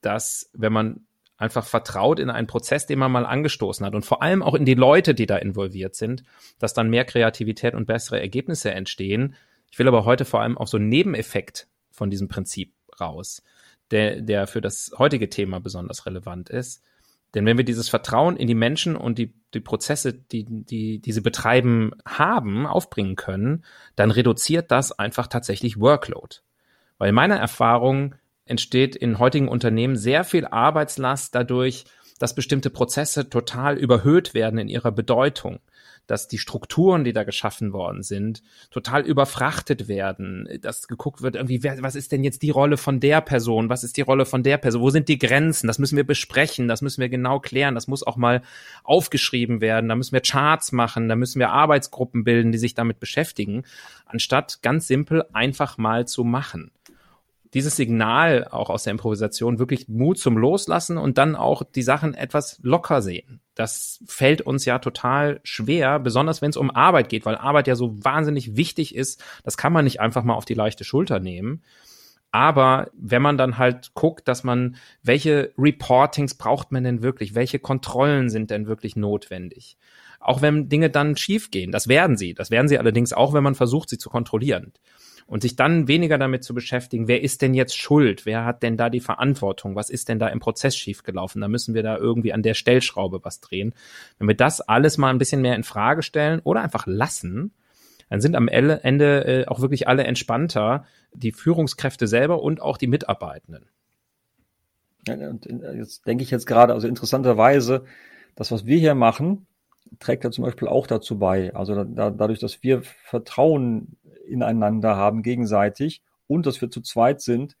dass 0.01 0.49
wenn 0.53 0.73
man 0.73 1.05
einfach 1.37 1.65
vertraut 1.65 2.19
in 2.19 2.29
einen 2.29 2.47
Prozess, 2.47 2.85
den 2.85 2.99
man 2.99 3.11
mal 3.11 3.25
angestoßen 3.25 3.85
hat 3.85 3.95
und 3.95 4.05
vor 4.05 4.21
allem 4.21 4.43
auch 4.43 4.53
in 4.53 4.63
die 4.63 4.75
Leute, 4.75 5.15
die 5.15 5.25
da 5.25 5.37
involviert 5.37 5.95
sind, 5.95 6.23
dass 6.59 6.73
dann 6.73 6.89
mehr 6.89 7.03
Kreativität 7.03 7.73
und 7.73 7.87
bessere 7.87 8.19
Ergebnisse 8.19 8.71
entstehen. 8.71 9.35
Ich 9.71 9.79
will 9.79 9.87
aber 9.87 10.05
heute 10.05 10.23
vor 10.23 10.41
allem 10.41 10.57
auch 10.57 10.67
so 10.67 10.77
einen 10.77 10.89
Nebeneffekt 10.89 11.67
von 11.89 12.11
diesem 12.11 12.27
Prinzip 12.27 12.73
raus, 12.99 13.41
der, 13.89 14.21
der 14.21 14.45
für 14.45 14.61
das 14.61 14.91
heutige 14.97 15.29
Thema 15.29 15.59
besonders 15.59 16.05
relevant 16.05 16.49
ist. 16.49 16.83
Denn 17.33 17.45
wenn 17.45 17.57
wir 17.57 17.63
dieses 17.63 17.89
Vertrauen 17.89 18.35
in 18.35 18.47
die 18.47 18.55
Menschen 18.55 18.95
und 18.95 19.17
die, 19.17 19.33
die 19.53 19.61
Prozesse, 19.61 20.13
die, 20.13 20.43
die 20.43 20.99
diese 20.99 21.21
betreiben, 21.21 21.91
haben, 22.05 22.65
aufbringen 22.65 23.15
können, 23.15 23.63
dann 23.95 24.11
reduziert 24.11 24.69
das 24.71 24.91
einfach 24.91 25.27
tatsächlich 25.27 25.79
Workload. 25.79 26.37
Weil 26.97 27.13
meiner 27.13 27.37
Erfahrung 27.37 28.15
entsteht 28.45 28.95
in 28.95 29.17
heutigen 29.17 29.47
Unternehmen 29.47 29.95
sehr 29.95 30.23
viel 30.23 30.45
Arbeitslast 30.45 31.33
dadurch, 31.33 31.85
dass 32.19 32.35
bestimmte 32.35 32.69
Prozesse 32.69 33.29
total 33.29 33.77
überhöht 33.77 34.33
werden 34.33 34.59
in 34.59 34.67
ihrer 34.67 34.91
Bedeutung 34.91 35.59
dass 36.07 36.27
die 36.27 36.37
Strukturen, 36.37 37.03
die 37.03 37.13
da 37.13 37.23
geschaffen 37.23 37.73
worden 37.73 38.03
sind, 38.03 38.43
total 38.69 39.01
überfrachtet 39.01 39.87
werden, 39.87 40.47
dass 40.61 40.87
geguckt 40.87 41.21
wird, 41.21 41.35
irgendwie, 41.35 41.63
wer, 41.63 41.81
was 41.81 41.95
ist 41.95 42.11
denn 42.11 42.23
jetzt 42.23 42.41
die 42.41 42.49
Rolle 42.49 42.77
von 42.77 42.99
der 42.99 43.21
Person, 43.21 43.69
was 43.69 43.83
ist 43.83 43.97
die 43.97 44.01
Rolle 44.01 44.25
von 44.25 44.43
der 44.43 44.57
Person, 44.57 44.81
wo 44.81 44.89
sind 44.89 45.07
die 45.07 45.17
Grenzen, 45.17 45.67
das 45.67 45.79
müssen 45.79 45.97
wir 45.97 46.03
besprechen, 46.05 46.67
das 46.67 46.81
müssen 46.81 47.01
wir 47.01 47.09
genau 47.09 47.39
klären, 47.39 47.75
das 47.75 47.87
muss 47.87 48.03
auch 48.03 48.17
mal 48.17 48.41
aufgeschrieben 48.83 49.61
werden, 49.61 49.89
da 49.89 49.95
müssen 49.95 50.13
wir 50.13 50.21
Charts 50.21 50.71
machen, 50.71 51.07
da 51.07 51.15
müssen 51.15 51.39
wir 51.39 51.49
Arbeitsgruppen 51.49 52.23
bilden, 52.23 52.51
die 52.51 52.57
sich 52.57 52.73
damit 52.73 52.99
beschäftigen, 52.99 53.63
anstatt 54.05 54.61
ganz 54.61 54.87
simpel 54.87 55.25
einfach 55.33 55.77
mal 55.77 56.07
zu 56.07 56.23
machen. 56.23 56.71
Dieses 57.53 57.75
Signal 57.75 58.47
auch 58.49 58.69
aus 58.69 58.83
der 58.83 58.91
Improvisation 58.91 59.59
wirklich 59.59 59.89
Mut 59.89 60.17
zum 60.17 60.37
Loslassen 60.37 60.97
und 60.97 61.17
dann 61.17 61.35
auch 61.35 61.63
die 61.63 61.83
Sachen 61.83 62.13
etwas 62.13 62.59
locker 62.63 63.01
sehen. 63.01 63.41
Das 63.61 63.99
fällt 64.07 64.41
uns 64.41 64.65
ja 64.65 64.79
total 64.79 65.39
schwer, 65.43 65.99
besonders 65.99 66.41
wenn 66.41 66.49
es 66.49 66.57
um 66.57 66.71
Arbeit 66.71 67.09
geht, 67.09 67.27
weil 67.27 67.35
Arbeit 67.35 67.67
ja 67.67 67.75
so 67.75 68.03
wahnsinnig 68.03 68.55
wichtig 68.55 68.95
ist. 68.95 69.23
Das 69.43 69.55
kann 69.55 69.71
man 69.71 69.85
nicht 69.85 69.99
einfach 69.99 70.23
mal 70.23 70.33
auf 70.33 70.45
die 70.45 70.55
leichte 70.55 70.83
Schulter 70.83 71.19
nehmen. 71.19 71.61
Aber 72.31 72.89
wenn 72.93 73.21
man 73.21 73.37
dann 73.37 73.59
halt 73.59 73.93
guckt, 73.93 74.27
dass 74.27 74.43
man, 74.43 74.77
welche 75.03 75.53
Reportings 75.59 76.33
braucht 76.33 76.71
man 76.71 76.83
denn 76.83 77.03
wirklich? 77.03 77.35
Welche 77.35 77.59
Kontrollen 77.59 78.31
sind 78.31 78.49
denn 78.49 78.65
wirklich 78.65 78.95
notwendig? 78.95 79.77
Auch 80.19 80.41
wenn 80.41 80.67
Dinge 80.67 80.89
dann 80.89 81.15
schiefgehen, 81.15 81.71
das 81.71 81.87
werden 81.87 82.17
sie. 82.17 82.33
Das 82.33 82.49
werden 82.49 82.67
sie 82.67 82.79
allerdings 82.79 83.13
auch, 83.13 83.33
wenn 83.33 83.43
man 83.43 83.53
versucht, 83.53 83.89
sie 83.89 83.99
zu 83.99 84.09
kontrollieren 84.09 84.73
und 85.27 85.41
sich 85.41 85.55
dann 85.55 85.87
weniger 85.87 86.17
damit 86.17 86.43
zu 86.43 86.53
beschäftigen, 86.53 87.07
wer 87.07 87.21
ist 87.21 87.41
denn 87.41 87.53
jetzt 87.53 87.77
schuld? 87.77 88.25
Wer 88.25 88.45
hat 88.45 88.63
denn 88.63 88.77
da 88.77 88.89
die 88.89 88.99
Verantwortung? 88.99 89.75
Was 89.75 89.89
ist 89.89 90.09
denn 90.09 90.19
da 90.19 90.27
im 90.27 90.39
Prozess 90.39 90.75
schiefgelaufen? 90.75 91.41
Da 91.41 91.47
müssen 91.47 91.73
wir 91.73 91.83
da 91.83 91.97
irgendwie 91.97 92.33
an 92.33 92.43
der 92.43 92.53
Stellschraube 92.53 93.19
was 93.23 93.39
drehen. 93.39 93.73
Wenn 94.17 94.27
wir 94.27 94.35
das 94.35 94.61
alles 94.61 94.97
mal 94.97 95.09
ein 95.09 95.17
bisschen 95.17 95.41
mehr 95.41 95.55
in 95.55 95.63
Frage 95.63 96.03
stellen 96.03 96.41
oder 96.43 96.61
einfach 96.61 96.85
lassen, 96.87 97.53
dann 98.09 98.19
sind 98.19 98.35
am 98.35 98.49
Ende 98.49 99.25
äh, 99.25 99.47
auch 99.47 99.61
wirklich 99.61 99.87
alle 99.87 100.03
entspannter, 100.03 100.85
die 101.13 101.31
Führungskräfte 101.31 102.07
selber 102.07 102.43
und 102.43 102.61
auch 102.61 102.77
die 102.77 102.87
Mitarbeitenden. 102.87 103.67
Ja, 105.07 105.15
und 105.29 105.47
äh, 105.47 105.77
jetzt 105.77 106.05
denke 106.05 106.23
ich 106.23 106.31
jetzt 106.31 106.45
gerade, 106.45 106.73
also 106.73 106.87
interessanterweise, 106.87 107.85
das, 108.35 108.51
was 108.51 108.65
wir 108.65 108.77
hier 108.77 108.95
machen, 108.95 109.47
trägt 109.99 110.23
ja 110.23 110.31
zum 110.31 110.43
Beispiel 110.43 110.67
auch 110.67 110.87
dazu 110.87 111.19
bei. 111.19 111.53
Also 111.55 111.83
da, 111.83 112.11
dadurch, 112.11 112.39
dass 112.39 112.63
wir 112.63 112.81
Vertrauen 112.81 113.97
ineinander 114.25 114.95
haben, 114.95 115.23
gegenseitig, 115.23 116.01
und 116.27 116.45
dass 116.45 116.61
wir 116.61 116.69
zu 116.69 116.81
zweit 116.81 117.21
sind, 117.21 117.57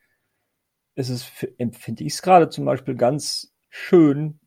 ist 0.95 1.09
es, 1.09 1.29
empfinde 1.57 2.03
ich 2.03 2.13
es 2.13 2.21
gerade 2.21 2.49
zum 2.49 2.65
Beispiel 2.65 2.95
ganz 2.95 3.53
schön, 3.69 4.39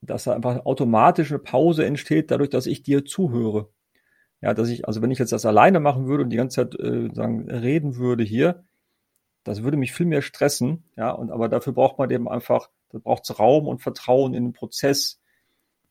dass 0.00 0.24
da 0.24 0.34
einfach 0.34 0.64
automatisch 0.64 1.30
eine 1.30 1.38
Pause 1.38 1.84
entsteht, 1.84 2.30
dadurch, 2.30 2.50
dass 2.50 2.66
ich 2.66 2.82
dir 2.82 3.04
zuhöre. 3.04 3.70
Ja, 4.42 4.54
dass 4.54 4.68
ich, 4.68 4.86
also 4.86 5.02
wenn 5.02 5.10
ich 5.10 5.18
jetzt 5.18 5.32
das 5.32 5.46
alleine 5.46 5.80
machen 5.80 6.06
würde 6.06 6.24
und 6.24 6.30
die 6.30 6.36
ganze 6.36 6.68
Zeit 6.68 6.80
äh, 6.80 7.08
sagen, 7.12 7.50
reden 7.50 7.96
würde 7.96 8.22
hier, 8.22 8.64
das 9.44 9.62
würde 9.62 9.76
mich 9.76 9.92
viel 9.92 10.06
mehr 10.06 10.22
stressen, 10.22 10.84
ja, 10.96 11.10
und 11.10 11.30
aber 11.30 11.48
dafür 11.48 11.72
braucht 11.72 11.98
man 11.98 12.10
eben 12.10 12.28
einfach, 12.28 12.68
da 12.90 12.98
braucht 12.98 13.22
es 13.24 13.38
Raum 13.38 13.66
und 13.66 13.80
Vertrauen 13.80 14.34
in 14.34 14.44
den 14.44 14.52
Prozess. 14.52 15.20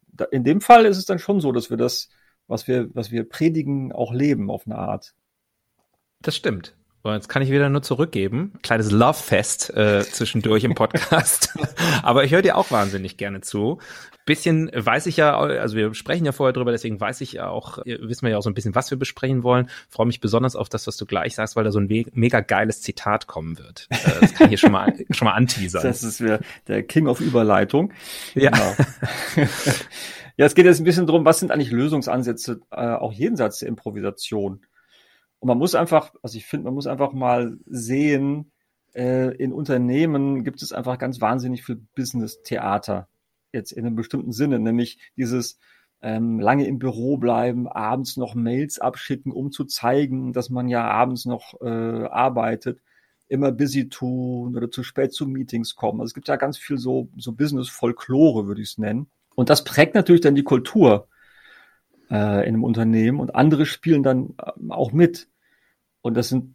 Da, 0.07 0.25
in 0.25 0.43
dem 0.43 0.61
Fall 0.61 0.85
ist 0.85 0.97
es 0.97 1.05
dann 1.05 1.19
schon 1.19 1.39
so, 1.39 1.51
dass 1.51 1.69
wir 1.69 1.77
das, 1.77 2.09
was 2.47 2.67
wir, 2.67 2.93
was 2.93 3.11
wir 3.11 3.27
predigen, 3.27 3.91
auch 3.91 4.13
leben 4.13 4.51
auf 4.51 4.67
eine 4.67 4.77
Art. 4.77 5.15
Das 6.25 6.35
stimmt. 6.35 6.73
So, 7.03 7.11
jetzt 7.11 7.29
kann 7.29 7.43
ich 7.43 7.51
wieder 7.51 7.69
nur 7.69 7.83
zurückgeben. 7.83 8.53
Kleines 8.63 8.89
Love-Fest 8.89 9.77
äh, 9.77 10.03
zwischendurch 10.03 10.63
im 10.63 10.73
Podcast. 10.73 11.55
Aber 12.01 12.23
ich 12.23 12.31
höre 12.31 12.41
dir 12.41 12.57
auch 12.57 12.71
wahnsinnig 12.71 13.17
gerne 13.17 13.41
zu. 13.41 13.77
Bisschen 14.25 14.71
weiß 14.73 15.05
ich 15.05 15.17
ja, 15.17 15.37
also 15.37 15.75
wir 15.75 15.93
sprechen 15.93 16.25
ja 16.25 16.31
vorher 16.31 16.51
drüber, 16.53 16.71
deswegen 16.71 16.99
weiß 16.99 17.21
ich 17.21 17.33
ja 17.33 17.47
auch, 17.47 17.77
wissen 17.85 18.23
wir 18.23 18.31
ja 18.31 18.39
auch 18.39 18.41
so 18.41 18.49
ein 18.49 18.55
bisschen, 18.55 18.73
was 18.73 18.89
wir 18.89 18.97
besprechen 18.97 19.43
wollen. 19.43 19.69
Freue 19.87 20.07
mich 20.07 20.19
besonders 20.19 20.55
auf 20.55 20.67
das, 20.67 20.87
was 20.87 20.97
du 20.97 21.05
gleich 21.05 21.35
sagst, 21.35 21.55
weil 21.55 21.63
da 21.63 21.71
so 21.71 21.77
ein 21.79 22.07
mega 22.13 22.39
geiles 22.39 22.81
Zitat 22.81 23.27
kommen 23.27 23.59
wird. 23.59 23.85
Äh, 23.91 23.97
das 24.21 24.33
kann 24.33 24.45
ich 24.45 24.49
hier 24.49 24.57
schon 24.57 24.71
mal, 24.71 24.91
schon 25.11 25.27
mal 25.27 25.35
anteasern. 25.35 25.83
Das 25.83 26.01
ist 26.01 26.23
der 26.67 26.81
King 26.81 27.05
of 27.05 27.21
Überleitung. 27.21 27.93
Ja. 28.33 28.49
Genau. 28.49 28.75
ja, 30.37 30.45
es 30.47 30.55
geht 30.55 30.65
jetzt 30.65 30.79
ein 30.79 30.85
bisschen 30.85 31.05
drum, 31.05 31.23
was 31.23 31.37
sind 31.37 31.51
eigentlich 31.51 31.69
Lösungsansätze, 31.69 32.61
äh, 32.71 32.95
auch 32.95 33.13
jenseits 33.13 33.59
der 33.59 33.67
Improvisation? 33.67 34.61
Und 35.39 35.47
man 35.47 35.57
muss 35.57 35.75
einfach, 35.75 36.13
also 36.21 36.37
ich 36.37 36.45
finde, 36.45 36.65
man 36.65 36.73
muss 36.73 36.87
einfach 36.87 37.13
mal 37.13 37.57
sehen, 37.65 38.51
äh, 38.93 39.35
in 39.35 39.53
Unternehmen 39.53 40.43
gibt 40.43 40.61
es 40.61 40.71
einfach 40.71 40.97
ganz 40.97 41.21
wahnsinnig 41.21 41.63
viel 41.63 41.81
Business-Theater. 41.95 43.07
Jetzt 43.51 43.71
in 43.71 43.85
einem 43.85 43.95
bestimmten 43.95 44.31
Sinne, 44.31 44.59
nämlich 44.59 44.97
dieses 45.17 45.59
ähm, 46.01 46.39
lange 46.39 46.67
im 46.67 46.79
Büro 46.79 47.17
bleiben, 47.17 47.67
abends 47.67 48.17
noch 48.17 48.35
Mails 48.35 48.79
abschicken, 48.79 49.31
um 49.31 49.51
zu 49.51 49.65
zeigen, 49.65 50.33
dass 50.33 50.49
man 50.49 50.67
ja 50.67 50.85
abends 50.85 51.25
noch 51.25 51.59
äh, 51.61 52.05
arbeitet, 52.05 52.79
immer 53.27 53.51
busy 53.51 53.89
tun 53.89 54.55
oder 54.55 54.69
zu 54.69 54.83
spät 54.83 55.13
zu 55.13 55.25
Meetings 55.27 55.75
kommen. 55.75 55.99
Also 55.99 56.11
es 56.11 56.13
gibt 56.13 56.27
ja 56.27 56.35
ganz 56.35 56.57
viel 56.57 56.77
so, 56.77 57.09
so 57.17 57.31
Business-Folklore, 57.31 58.47
würde 58.47 58.61
ich 58.61 58.71
es 58.71 58.77
nennen. 58.77 59.07
Und 59.35 59.49
das 59.49 59.63
prägt 59.63 59.95
natürlich 59.95 60.21
dann 60.21 60.35
die 60.35 60.43
Kultur 60.43 61.07
äh, 62.09 62.47
in 62.47 62.55
einem 62.55 62.63
Unternehmen 62.63 63.19
und 63.19 63.35
andere 63.35 63.65
spielen 63.65 64.03
dann 64.03 64.35
äh, 64.37 64.51
auch 64.69 64.91
mit. 64.91 65.27
Und 66.01 66.15
das 66.15 66.29
sind, 66.29 66.53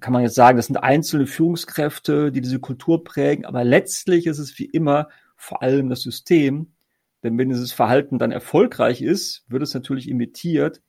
kann 0.00 0.12
man 0.12 0.22
jetzt 0.22 0.34
sagen, 0.34 0.56
das 0.56 0.66
sind 0.66 0.76
einzelne 0.76 1.26
Führungskräfte, 1.26 2.32
die 2.32 2.40
diese 2.40 2.58
Kultur 2.58 3.04
prägen, 3.04 3.44
aber 3.44 3.62
letztlich 3.62 4.26
ist 4.26 4.38
es 4.38 4.58
wie 4.58 4.64
immer 4.64 5.08
vor 5.36 5.62
allem 5.62 5.88
das 5.88 6.02
System, 6.02 6.72
denn 7.22 7.38
wenn 7.38 7.50
dieses 7.50 7.72
Verhalten 7.72 8.18
dann 8.18 8.32
erfolgreich 8.32 9.02
ist, 9.02 9.44
wird 9.48 9.62
es 9.62 9.74
natürlich 9.74 10.08
imitiert. 10.08 10.82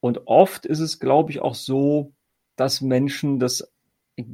Und 0.00 0.26
oft 0.26 0.66
ist 0.66 0.80
es, 0.80 0.98
glaube 0.98 1.30
ich, 1.30 1.40
auch 1.40 1.54
so, 1.54 2.12
dass 2.56 2.80
Menschen 2.80 3.38
das 3.38 3.72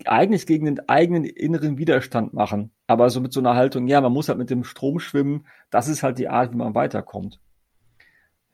eigentlich 0.05 0.47
gegen 0.47 0.67
den 0.67 0.89
eigenen 0.89 1.25
inneren 1.25 1.79
Widerstand 1.79 2.33
machen. 2.35 2.71
Aber 2.87 3.11
so 3.11 3.21
mit 3.21 3.33
so 3.33 3.41
einer 3.41 3.57
Haltung, 3.57 3.89
ja, 3.89 4.01
man 4.01 4.13
muss 4.13 4.29
halt 4.29 4.39
mit 4.39 4.51
dem 4.51 4.65
Strom 4.65 5.01
schwimmen, 5.01 5.47
das 5.71 5.89
ist 5.89 6.03
halt 6.03 6.19
die 6.19 6.29
Art, 6.29 6.53
wie 6.53 6.57
man 6.57 6.75
weiterkommt. 6.75 7.41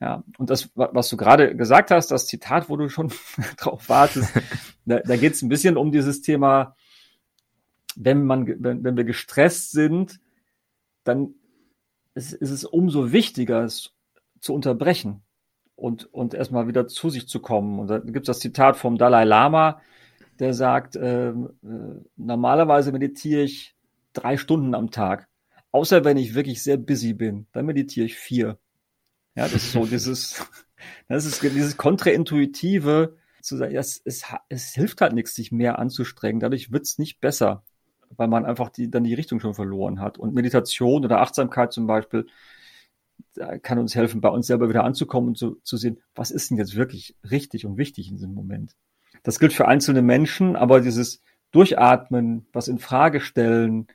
Ja, 0.01 0.23
und 0.37 0.49
das, 0.49 0.69
was 0.75 1.09
du 1.09 1.17
gerade 1.17 1.55
gesagt 1.55 1.91
hast, 1.91 2.09
das 2.09 2.25
Zitat, 2.25 2.69
wo 2.69 2.77
du 2.77 2.87
schon 2.87 3.11
drauf 3.57 3.89
wartest, 3.89 4.33
da, 4.85 4.99
da 4.99 5.17
geht 5.17 5.33
es 5.33 5.41
ein 5.41 5.49
bisschen 5.49 5.77
um 5.77 5.91
dieses 5.91 6.21
Thema, 6.21 6.75
wenn 7.95 8.23
man, 8.25 8.47
wenn, 8.63 8.83
wenn 8.83 8.95
wir 8.95 9.03
gestresst 9.03 9.71
sind, 9.71 10.21
dann 11.03 11.33
ist, 12.13 12.33
ist 12.33 12.51
es 12.51 12.63
umso 12.63 13.11
wichtiger, 13.11 13.63
es 13.63 13.93
zu 14.39 14.53
unterbrechen 14.53 15.21
und, 15.75 16.13
und 16.13 16.33
erstmal 16.33 16.67
wieder 16.67 16.87
zu 16.87 17.09
sich 17.09 17.27
zu 17.27 17.41
kommen. 17.41 17.79
Und 17.79 17.87
da 17.87 17.99
gibt 17.99 18.21
es 18.21 18.27
das 18.27 18.39
Zitat 18.39 18.77
vom 18.77 18.97
Dalai 18.97 19.25
Lama, 19.25 19.81
der 20.39 20.53
sagt, 20.53 20.95
äh, 20.95 21.29
äh, 21.29 21.35
normalerweise 22.15 22.93
meditiere 22.93 23.41
ich 23.41 23.75
drei 24.13 24.37
Stunden 24.37 24.75
am 24.75 24.91
Tag. 24.91 25.27
Außer 25.71 26.05
wenn 26.05 26.17
ich 26.17 26.35
wirklich 26.35 26.63
sehr 26.63 26.77
busy 26.77 27.13
bin, 27.13 27.47
dann 27.51 27.65
meditiere 27.65 28.05
ich 28.05 28.15
vier. 28.15 28.57
Ja, 29.39 29.45
das 29.45 29.63
ist 29.63 29.71
so 29.71 29.85
dieses, 29.85 30.45
das 31.07 31.23
ist 31.23 31.41
dieses 31.41 31.77
kontraintuitive, 31.77 33.15
zu 33.41 33.55
sagen, 33.55 33.73
es, 33.73 34.01
es, 34.03 34.25
es 34.49 34.73
hilft 34.73 34.99
halt 34.99 35.13
nichts, 35.13 35.33
sich 35.33 35.53
mehr 35.53 35.79
anzustrengen. 35.79 36.41
Dadurch 36.41 36.73
wird's 36.73 36.97
nicht 36.97 37.21
besser, 37.21 37.63
weil 38.17 38.27
man 38.27 38.45
einfach 38.45 38.67
die, 38.67 38.91
dann 38.91 39.05
die 39.05 39.13
Richtung 39.13 39.39
schon 39.39 39.53
verloren 39.53 40.01
hat. 40.01 40.17
Und 40.17 40.33
Meditation 40.33 41.05
oder 41.05 41.21
Achtsamkeit 41.21 41.71
zum 41.71 41.87
Beispiel, 41.87 42.27
kann 43.61 43.79
uns 43.79 43.95
helfen, 43.95 44.19
bei 44.19 44.27
uns 44.27 44.45
selber 44.45 44.67
wieder 44.67 44.83
anzukommen 44.83 45.29
und 45.29 45.37
zu, 45.37 45.55
zu 45.63 45.77
sehen, 45.77 46.01
was 46.15 46.31
ist 46.31 46.49
denn 46.49 46.57
jetzt 46.57 46.75
wirklich 46.75 47.15
richtig 47.31 47.65
und 47.65 47.77
wichtig 47.77 48.09
in 48.09 48.15
diesem 48.17 48.33
Moment. 48.33 48.75
Das 49.23 49.39
gilt 49.39 49.53
für 49.53 49.69
einzelne 49.69 50.01
Menschen, 50.01 50.57
aber 50.57 50.81
dieses 50.81 51.21
Durchatmen, 51.51 52.45
was 52.51 52.67
in 52.67 52.77
Frage 52.77 53.21
stellen, 53.21 53.87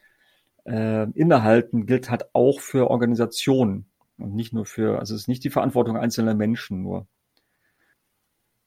äh, 0.65 1.07
innehalten, 1.11 1.85
gilt 1.85 2.09
halt 2.09 2.35
auch 2.35 2.61
für 2.61 2.91
Organisationen. 2.91 3.91
Und 4.19 4.35
nicht 4.35 4.53
nur 4.53 4.65
für, 4.65 4.99
also 4.99 5.15
es 5.15 5.23
ist 5.23 5.29
nicht 5.29 5.45
die 5.45 5.51
Verantwortung 5.51 5.97
einzelner 5.97 6.35
Menschen 6.35 6.83
nur. 6.83 7.07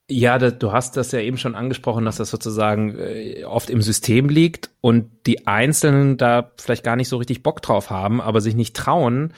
Ja, 0.09 0.37
das, 0.37 0.57
du 0.57 0.71
hast 0.71 0.95
das 0.95 1.11
ja 1.11 1.19
eben 1.19 1.37
schon 1.37 1.55
angesprochen, 1.55 2.05
dass 2.05 2.17
das 2.17 2.29
sozusagen 2.29 2.97
äh, 2.97 3.43
oft 3.43 3.69
im 3.69 3.81
System 3.81 4.29
liegt 4.29 4.69
und 4.79 5.09
die 5.25 5.47
Einzelnen 5.47 6.15
da 6.17 6.51
vielleicht 6.57 6.83
gar 6.85 6.95
nicht 6.95 7.09
so 7.09 7.17
richtig 7.17 7.43
Bock 7.43 7.61
drauf 7.61 7.89
haben, 7.89 8.21
aber 8.21 8.39
sich 8.39 8.55
nicht 8.55 8.75
trauen, 8.75 9.33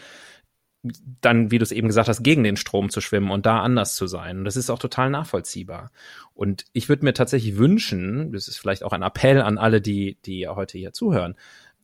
dann, 1.22 1.52
wie 1.52 1.58
du 1.58 1.64
es 1.64 1.72
eben 1.72 1.88
gesagt 1.88 2.08
hast, 2.08 2.24
gegen 2.24 2.44
den 2.44 2.56
Strom 2.56 2.90
zu 2.90 3.02
schwimmen 3.02 3.32
und 3.32 3.46
da 3.46 3.62
anders 3.62 3.96
zu 3.96 4.08
sein. 4.08 4.40
Und 4.40 4.46
das 4.46 4.56
ist 4.56 4.70
auch 4.70 4.80
total 4.80 5.10
nachvollziehbar. 5.10 5.92
Und 6.34 6.66
ich 6.72 6.88
würde 6.88 7.04
mir 7.04 7.14
tatsächlich 7.14 7.58
wünschen, 7.58 8.32
das 8.32 8.48
ist 8.48 8.58
vielleicht 8.58 8.84
auch 8.84 8.94
ein 8.94 9.02
Appell 9.02 9.42
an 9.42 9.58
alle, 9.58 9.82
die, 9.82 10.18
die 10.26 10.48
heute 10.48 10.78
hier 10.78 10.94
zuhören, 10.94 11.36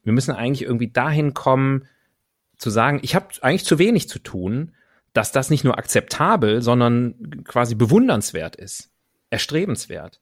wir 0.03 0.13
müssen 0.13 0.31
eigentlich 0.31 0.61
irgendwie 0.61 0.91
dahin 0.91 1.33
kommen, 1.33 1.87
zu 2.57 2.69
sagen, 2.69 2.99
ich 3.03 3.15
habe 3.15 3.27
eigentlich 3.41 3.65
zu 3.65 3.79
wenig 3.79 4.09
zu 4.09 4.19
tun, 4.19 4.73
dass 5.15 5.31
das 5.31 5.49
nicht 5.49 5.63
nur 5.63 5.77
akzeptabel, 5.77 6.61
sondern 6.61 7.43
quasi 7.45 7.73
bewundernswert 7.73 8.57
ist, 8.57 8.91
erstrebenswert. 9.29 10.19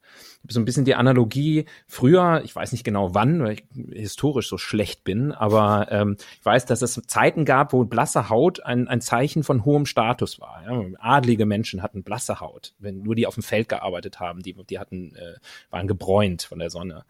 So 0.48 0.60
ein 0.60 0.66
bisschen 0.66 0.86
die 0.86 0.94
Analogie 0.94 1.66
früher, 1.88 2.42
ich 2.44 2.56
weiß 2.56 2.74
nicht 2.74 2.84
genau 2.84 3.16
wann, 3.16 3.44
weil 3.44 3.54
ich 3.54 3.64
historisch 3.92 4.48
so 4.48 4.58
schlecht 4.60 5.04
bin, 5.04 5.32
aber 5.32 5.88
ähm, 5.90 6.18
ich 6.40 6.46
weiß, 6.46 6.66
dass 6.66 6.84
es 6.84 7.02
Zeiten 7.08 7.44
gab, 7.44 7.74
wo 7.74 7.86
blasse 7.86 8.30
Haut 8.30 8.64
ein, 8.64 8.88
ein 8.88 9.02
Zeichen 9.02 9.44
von 9.44 9.66
hohem 9.66 9.88
Status 9.88 10.40
war. 10.40 10.64
Ja? 10.66 10.84
Adlige 11.00 11.48
Menschen 11.48 11.82
hatten 11.82 12.04
blasse 12.04 12.40
Haut, 12.40 12.74
wenn 12.78 13.02
nur 13.02 13.16
die 13.16 13.26
auf 13.26 13.34
dem 13.34 13.44
Feld 13.44 13.70
gearbeitet 13.70 14.20
haben, 14.20 14.44
die, 14.44 14.54
die 14.54 14.78
hatten, 14.78 15.16
äh, 15.16 15.36
waren 15.72 15.88
gebräunt 15.88 16.44
von 16.44 16.60
der 16.60 16.70
Sonne. 16.70 17.04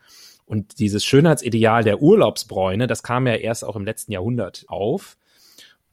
Und 0.54 0.78
dieses 0.78 1.04
Schönheitsideal 1.04 1.84
der 1.84 2.00
Urlaubsbräune, 2.00 2.86
das 2.86 3.02
kam 3.02 3.26
ja 3.26 3.34
erst 3.34 3.66
auch 3.66 3.76
im 3.76 3.86
letzten 3.86 4.12
Jahrhundert 4.12 4.66
auf 4.68 5.18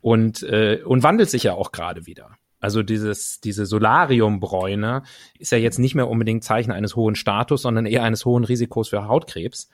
und, 0.02 0.42
äh, 0.42 0.82
und 0.84 1.02
wandelt 1.02 1.30
sich 1.30 1.44
ja 1.44 1.54
auch 1.54 1.72
gerade 1.72 2.04
wieder. 2.04 2.36
Also 2.58 2.82
dieses, 2.82 3.40
diese 3.40 3.64
Solariumbräune 3.64 5.02
ist 5.38 5.52
ja 5.52 5.56
jetzt 5.56 5.78
nicht 5.78 5.94
mehr 5.94 6.10
unbedingt 6.10 6.44
Zeichen 6.44 6.72
eines 6.72 6.94
hohen 6.94 7.14
Status, 7.14 7.62
sondern 7.62 7.86
eher 7.86 8.02
eines 8.02 8.26
hohen 8.26 8.44
Risikos 8.44 8.90
für 8.90 9.08
Hautkrebs. 9.08 9.70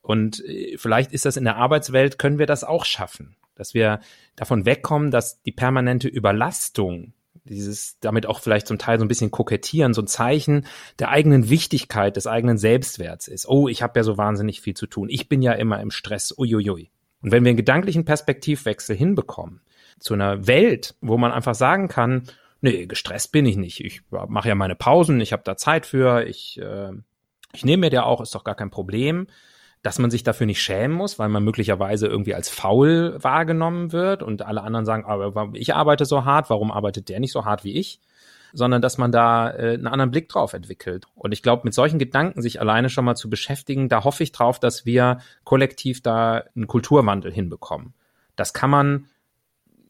Und 0.00 0.42
äh, 0.46 0.78
vielleicht 0.78 1.12
ist 1.12 1.26
das 1.26 1.36
in 1.36 1.44
der 1.44 1.56
Arbeitswelt, 1.56 2.18
können 2.18 2.38
wir 2.38 2.46
das 2.46 2.64
auch 2.64 2.86
schaffen, 2.86 3.36
dass 3.56 3.74
wir 3.74 4.00
davon 4.36 4.64
wegkommen, 4.64 5.10
dass 5.10 5.42
die 5.42 5.52
permanente 5.52 6.08
Überlastung 6.08 7.12
dieses 7.44 7.98
damit 8.00 8.26
auch 8.26 8.40
vielleicht 8.40 8.66
zum 8.66 8.78
Teil 8.78 8.98
so 8.98 9.04
ein 9.04 9.08
bisschen 9.08 9.30
kokettieren, 9.30 9.94
so 9.94 10.02
ein 10.02 10.06
Zeichen 10.06 10.66
der 10.98 11.10
eigenen 11.10 11.50
Wichtigkeit, 11.50 12.16
des 12.16 12.26
eigenen 12.26 12.58
Selbstwerts 12.58 13.28
ist. 13.28 13.48
Oh, 13.48 13.68
ich 13.68 13.82
habe 13.82 13.98
ja 13.98 14.04
so 14.04 14.16
wahnsinnig 14.16 14.60
viel 14.60 14.74
zu 14.74 14.86
tun. 14.86 15.08
Ich 15.10 15.28
bin 15.28 15.42
ja 15.42 15.52
immer 15.52 15.80
im 15.80 15.90
Stress. 15.90 16.34
Uiuiui. 16.36 16.90
Und 17.20 17.32
wenn 17.32 17.44
wir 17.44 17.50
einen 17.50 17.56
gedanklichen 17.56 18.04
Perspektivwechsel 18.04 18.96
hinbekommen 18.96 19.60
zu 19.98 20.14
einer 20.14 20.46
Welt, 20.46 20.94
wo 21.00 21.16
man 21.16 21.32
einfach 21.32 21.54
sagen 21.54 21.88
kann, 21.88 22.24
nee, 22.60 22.86
gestresst 22.86 23.32
bin 23.32 23.46
ich 23.46 23.56
nicht. 23.56 23.80
Ich 23.80 24.02
mache 24.10 24.48
ja 24.48 24.54
meine 24.54 24.74
Pausen, 24.74 25.20
ich 25.20 25.32
habe 25.32 25.42
da 25.44 25.56
Zeit 25.56 25.86
für, 25.86 26.26
ich, 26.26 26.58
äh, 26.60 26.92
ich 27.52 27.64
nehme 27.64 27.82
mir 27.82 27.90
der 27.90 28.06
auch, 28.06 28.20
ist 28.20 28.34
doch 28.34 28.44
gar 28.44 28.54
kein 28.54 28.70
Problem 28.70 29.26
dass 29.84 29.98
man 29.98 30.10
sich 30.10 30.22
dafür 30.22 30.46
nicht 30.46 30.62
schämen 30.62 30.96
muss, 30.96 31.18
weil 31.18 31.28
man 31.28 31.44
möglicherweise 31.44 32.06
irgendwie 32.06 32.34
als 32.34 32.48
faul 32.48 33.18
wahrgenommen 33.20 33.92
wird 33.92 34.22
und 34.22 34.40
alle 34.40 34.62
anderen 34.62 34.86
sagen, 34.86 35.04
aber 35.04 35.50
ich 35.52 35.74
arbeite 35.74 36.06
so 36.06 36.24
hart, 36.24 36.48
warum 36.48 36.72
arbeitet 36.72 37.10
der 37.10 37.20
nicht 37.20 37.32
so 37.32 37.44
hart 37.44 37.64
wie 37.64 37.74
ich? 37.74 38.00
Sondern 38.54 38.80
dass 38.80 38.96
man 38.96 39.12
da 39.12 39.50
äh, 39.50 39.74
einen 39.74 39.86
anderen 39.86 40.10
Blick 40.10 40.30
drauf 40.30 40.54
entwickelt. 40.54 41.04
Und 41.14 41.32
ich 41.32 41.42
glaube, 41.42 41.62
mit 41.64 41.74
solchen 41.74 41.98
Gedanken 41.98 42.40
sich 42.40 42.62
alleine 42.62 42.88
schon 42.88 43.04
mal 43.04 43.14
zu 43.14 43.28
beschäftigen, 43.28 43.90
da 43.90 44.04
hoffe 44.04 44.22
ich 44.22 44.32
drauf, 44.32 44.58
dass 44.58 44.86
wir 44.86 45.18
kollektiv 45.44 46.00
da 46.00 46.44
einen 46.56 46.66
Kulturwandel 46.66 47.30
hinbekommen. 47.30 47.92
Das 48.36 48.54
kann 48.54 48.70
man 48.70 49.08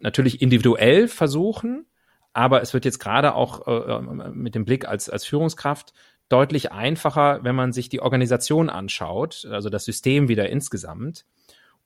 natürlich 0.00 0.42
individuell 0.42 1.06
versuchen, 1.06 1.86
aber 2.32 2.62
es 2.62 2.74
wird 2.74 2.84
jetzt 2.84 2.98
gerade 2.98 3.36
auch 3.36 3.68
äh, 3.68 4.00
mit 4.32 4.56
dem 4.56 4.64
Blick 4.64 4.88
als, 4.88 5.08
als 5.08 5.24
Führungskraft 5.24 5.92
deutlich 6.28 6.72
einfacher, 6.72 7.40
wenn 7.42 7.54
man 7.54 7.72
sich 7.72 7.88
die 7.88 8.00
Organisation 8.00 8.70
anschaut, 8.70 9.46
also 9.50 9.68
das 9.68 9.84
System 9.84 10.28
wieder 10.28 10.48
insgesamt 10.48 11.24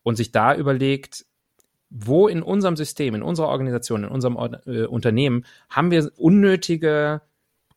und 0.02 0.16
sich 0.16 0.33
da 0.33 0.54
überlegt, 0.54 1.26
wo 1.90 2.28
in 2.28 2.42
unserem 2.42 2.76
System, 2.76 3.14
in 3.14 3.23
unserer 3.23 3.49
Organisation, 3.49 4.04
in 4.04 4.11
unserem 4.11 4.37
äh, 4.66 4.85
Unternehmen 4.85 5.45
haben 5.71 5.90
wir 5.90 6.11
unnötige 6.16 7.23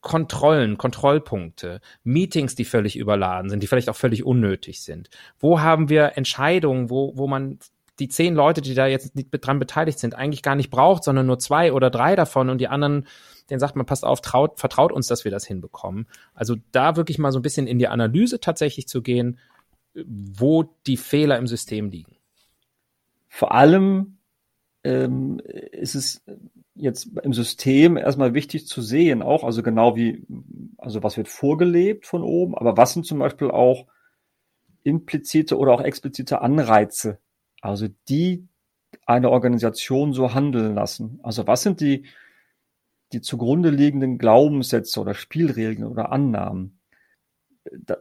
Kontrollen, 0.02 0.78
Kontrollpunkte, 0.78 1.80
Meetings, 2.04 2.56
die 2.56 2.66
völlig 2.66 2.98
überladen 2.98 3.50
sind, 3.50 3.62
die 3.62 3.68
vielleicht 3.68 3.90
auch 3.90 3.96
völlig 3.96 4.26
unnötig 4.26 4.82
sind. 4.82 5.10
Wo 5.40 5.62
haben 5.62 5.90
wir 5.90 6.18
Entscheidungen, 6.18 6.90
wo, 6.90 7.16
wo 7.16 7.28
man 7.28 7.60
die 8.02 8.10
zehn 8.10 8.34
Leute, 8.34 8.62
die 8.62 8.74
da 8.74 8.88
jetzt 8.88 9.14
dran 9.16 9.60
beteiligt 9.60 10.00
sind, 10.00 10.16
eigentlich 10.16 10.42
gar 10.42 10.56
nicht 10.56 10.72
braucht, 10.72 11.04
sondern 11.04 11.28
nur 11.28 11.38
zwei 11.38 11.72
oder 11.72 11.92
drei 11.92 12.16
davon 12.16 12.50
und 12.50 12.58
die 12.58 12.68
anderen, 12.68 13.06
denen 13.50 13.60
sagt 13.60 13.76
man, 13.76 13.86
passt 13.86 14.04
auf, 14.04 14.22
traut, 14.22 14.60
vertraut 14.60 14.92
uns, 14.92 15.06
dass 15.06 15.24
wir 15.24 15.32
das 15.32 15.46
hinbekommen. 15.46 16.08
Also 16.34 16.56
da 16.72 16.96
wirklich 16.96 17.20
mal 17.20 17.32
so 17.32 17.38
ein 17.40 17.44
bisschen 17.44 17.68
in 17.68 17.78
die 17.78 17.88
Analyse 17.88 18.40
tatsächlich 18.40 18.88
zu 18.88 19.04
gehen, 19.04 19.38
wo 19.94 20.64
die 20.88 20.98
Fehler 20.98 21.38
im 21.38 21.46
System 21.46 21.90
liegen. 21.90 22.16
Vor 23.28 23.54
allem 23.54 24.18
ähm, 24.84 25.40
ist 25.40 25.94
es 25.94 26.24
jetzt 26.74 27.10
im 27.22 27.34
System 27.34 27.98
erstmal 27.98 28.34
wichtig 28.34 28.66
zu 28.66 28.82
sehen, 28.82 29.22
auch, 29.22 29.44
also 29.44 29.62
genau 29.62 29.96
wie, 29.96 30.26
also 30.78 31.04
was 31.04 31.18
wird 31.18 31.28
vorgelebt 31.28 32.08
von 32.08 32.24
oben, 32.24 32.58
aber 32.58 32.78
was 32.78 32.94
sind 32.94 33.06
zum 33.06 33.20
Beispiel 33.20 33.52
auch 33.52 33.86
implizite 34.82 35.56
oder 35.58 35.74
auch 35.74 35.82
explizite 35.82 36.42
Anreize, 36.42 37.20
also 37.62 37.88
die 38.10 38.48
eine 39.06 39.30
Organisation 39.30 40.14
so 40.14 40.34
handeln 40.34 40.76
lassen. 40.76 41.20
Also 41.24 41.48
was 41.48 41.64
sind 41.64 41.80
die, 41.80 42.06
die 43.14 43.22
zugrunde 43.22 43.70
liegenden 43.70 44.18
Glaubenssätze 44.18 45.00
oder 45.00 45.14
Spielregeln 45.14 45.88
oder 45.88 46.12
Annahmen? 46.12 46.80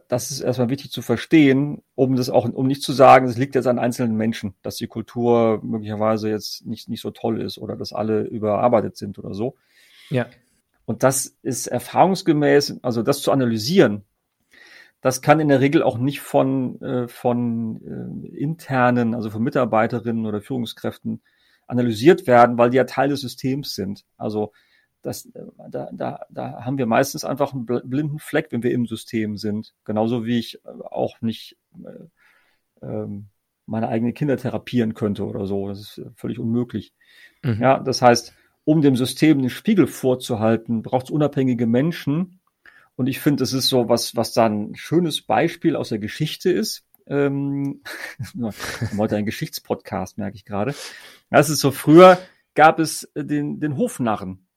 Das 0.07 0.31
ist 0.31 0.41
erstmal 0.41 0.69
wichtig 0.69 0.91
zu 0.91 1.03
verstehen, 1.03 1.83
um 1.93 2.15
das 2.15 2.31
auch, 2.31 2.45
um 2.51 2.65
nicht 2.65 2.81
zu 2.81 2.93
sagen, 2.93 3.27
es 3.27 3.37
liegt 3.37 3.53
jetzt 3.53 3.67
an 3.67 3.77
einzelnen 3.77 4.17
Menschen, 4.17 4.55
dass 4.63 4.75
die 4.75 4.87
Kultur 4.87 5.61
möglicherweise 5.63 6.29
jetzt 6.29 6.65
nicht, 6.65 6.89
nicht 6.89 7.01
so 7.01 7.11
toll 7.11 7.39
ist 7.39 7.59
oder 7.59 7.75
dass 7.75 7.93
alle 7.93 8.23
überarbeitet 8.23 8.97
sind 8.97 9.19
oder 9.19 9.35
so. 9.35 9.55
Ja. 10.09 10.25
Und 10.85 11.03
das 11.03 11.37
ist 11.43 11.67
erfahrungsgemäß, 11.67 12.79
also 12.81 13.03
das 13.03 13.21
zu 13.21 13.31
analysieren, 13.31 14.03
das 15.01 15.21
kann 15.21 15.39
in 15.39 15.47
der 15.47 15.59
Regel 15.59 15.81
auch 15.83 15.97
nicht 15.97 16.21
von, 16.21 16.79
äh, 16.81 17.07
von 17.07 17.81
äh, 17.81 18.37
internen, 18.37 19.15
also 19.15 19.31
von 19.31 19.41
Mitarbeiterinnen 19.41 20.25
oder 20.25 20.41
Führungskräften 20.41 21.21
analysiert 21.67 22.27
werden, 22.27 22.57
weil 22.57 22.69
die 22.69 22.77
ja 22.77 22.83
Teil 22.83 23.09
des 23.09 23.21
Systems 23.21 23.73
sind. 23.73 24.05
Also 24.17 24.51
das, 25.01 25.25
äh, 25.25 25.41
da, 25.69 25.89
da, 25.91 26.25
da 26.29 26.63
haben 26.63 26.77
wir 26.77 26.85
meistens 26.85 27.25
einfach 27.25 27.53
einen 27.53 27.65
blinden 27.65 28.19
Fleck, 28.19 28.47
wenn 28.51 28.61
wir 28.61 28.71
im 28.71 28.85
System 28.85 29.37
sind. 29.37 29.73
Genauso 29.85 30.25
wie 30.25 30.37
ich 30.37 30.63
äh, 30.65 30.69
auch 30.69 31.19
nicht 31.21 31.57
äh, 31.83 32.85
ähm, 32.85 33.29
meine 33.65 33.87
eigenen 33.87 34.13
Kinder 34.13 34.37
therapieren 34.37 34.93
könnte 34.93 35.25
oder 35.25 35.47
so. 35.47 35.67
Das 35.67 35.79
ist 35.79 36.01
völlig 36.15 36.37
unmöglich. 36.39 36.93
Mhm. 37.41 37.59
Ja, 37.59 37.79
das 37.79 38.01
heißt, 38.01 38.33
um 38.65 38.81
dem 38.81 38.95
System 38.95 39.39
den 39.39 39.49
Spiegel 39.49 39.87
vorzuhalten, 39.87 40.83
braucht 40.83 41.05
es 41.05 41.11
unabhängige 41.11 41.65
Menschen, 41.65 42.40
und 42.95 43.07
ich 43.07 43.19
finde, 43.19 43.41
das 43.41 43.53
ist 43.53 43.69
so 43.69 43.89
was, 43.89 44.15
was 44.15 44.33
da 44.33 44.45
ein 44.45 44.75
schönes 44.75 45.21
Beispiel 45.21 45.75
aus 45.75 45.89
der 45.89 45.99
Geschichte 45.99 46.51
ist. 46.51 46.85
Ähm, 47.07 47.81
heute 48.97 49.15
ein 49.15 49.25
Geschichtspodcast, 49.25 50.17
merke 50.17 50.35
ich 50.35 50.45
gerade. 50.45 50.75
Das 51.29 51.49
ist 51.49 51.59
so, 51.59 51.71
früher 51.71 52.19
gab 52.53 52.79
es 52.79 53.09
den, 53.15 53.59
den 53.59 53.77
Hofnarren 53.77 54.47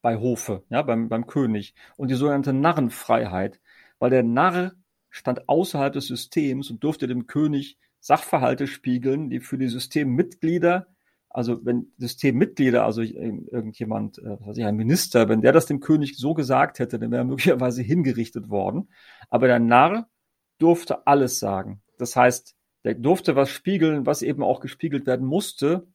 bei 0.00 0.16
Hofe, 0.16 0.64
ja, 0.70 0.82
beim, 0.82 1.08
beim 1.08 1.26
König 1.26 1.74
und 1.96 2.10
die 2.10 2.14
sogenannte 2.14 2.52
Narrenfreiheit, 2.52 3.60
weil 3.98 4.10
der 4.10 4.22
Narr 4.22 4.72
stand 5.10 5.48
außerhalb 5.48 5.92
des 5.92 6.06
Systems 6.06 6.70
und 6.70 6.84
durfte 6.84 7.06
dem 7.06 7.26
König 7.26 7.78
Sachverhalte 7.98 8.68
spiegeln, 8.68 9.30
die 9.30 9.40
für 9.40 9.58
die 9.58 9.68
Systemmitglieder 9.68 10.86
also 11.36 11.62
wenn 11.66 11.92
Systemmitglieder, 11.98 12.86
also 12.86 13.02
irgendjemand, 13.02 14.16
äh, 14.20 14.40
was 14.40 14.46
weiß 14.46 14.56
ich, 14.56 14.64
ein 14.64 14.74
Minister, 14.74 15.28
wenn 15.28 15.42
der 15.42 15.52
das 15.52 15.66
dem 15.66 15.80
König 15.80 16.16
so 16.16 16.32
gesagt 16.32 16.78
hätte, 16.78 16.98
dann 16.98 17.10
wäre 17.10 17.20
er 17.20 17.26
möglicherweise 17.26 17.82
hingerichtet 17.92 18.48
worden. 18.48 18.88
Aber 19.28 19.46
der 19.46 19.58
Narr 19.58 20.08
durfte 20.56 21.06
alles 21.06 21.38
sagen. 21.38 21.82
Das 21.98 22.16
heißt, 22.16 22.56
der 22.84 22.94
durfte 22.94 23.36
was 23.36 23.50
spiegeln, 23.50 24.06
was 24.06 24.22
eben 24.22 24.42
auch 24.42 24.60
gespiegelt 24.60 25.06
werden 25.06 25.26
musste, 25.26 25.86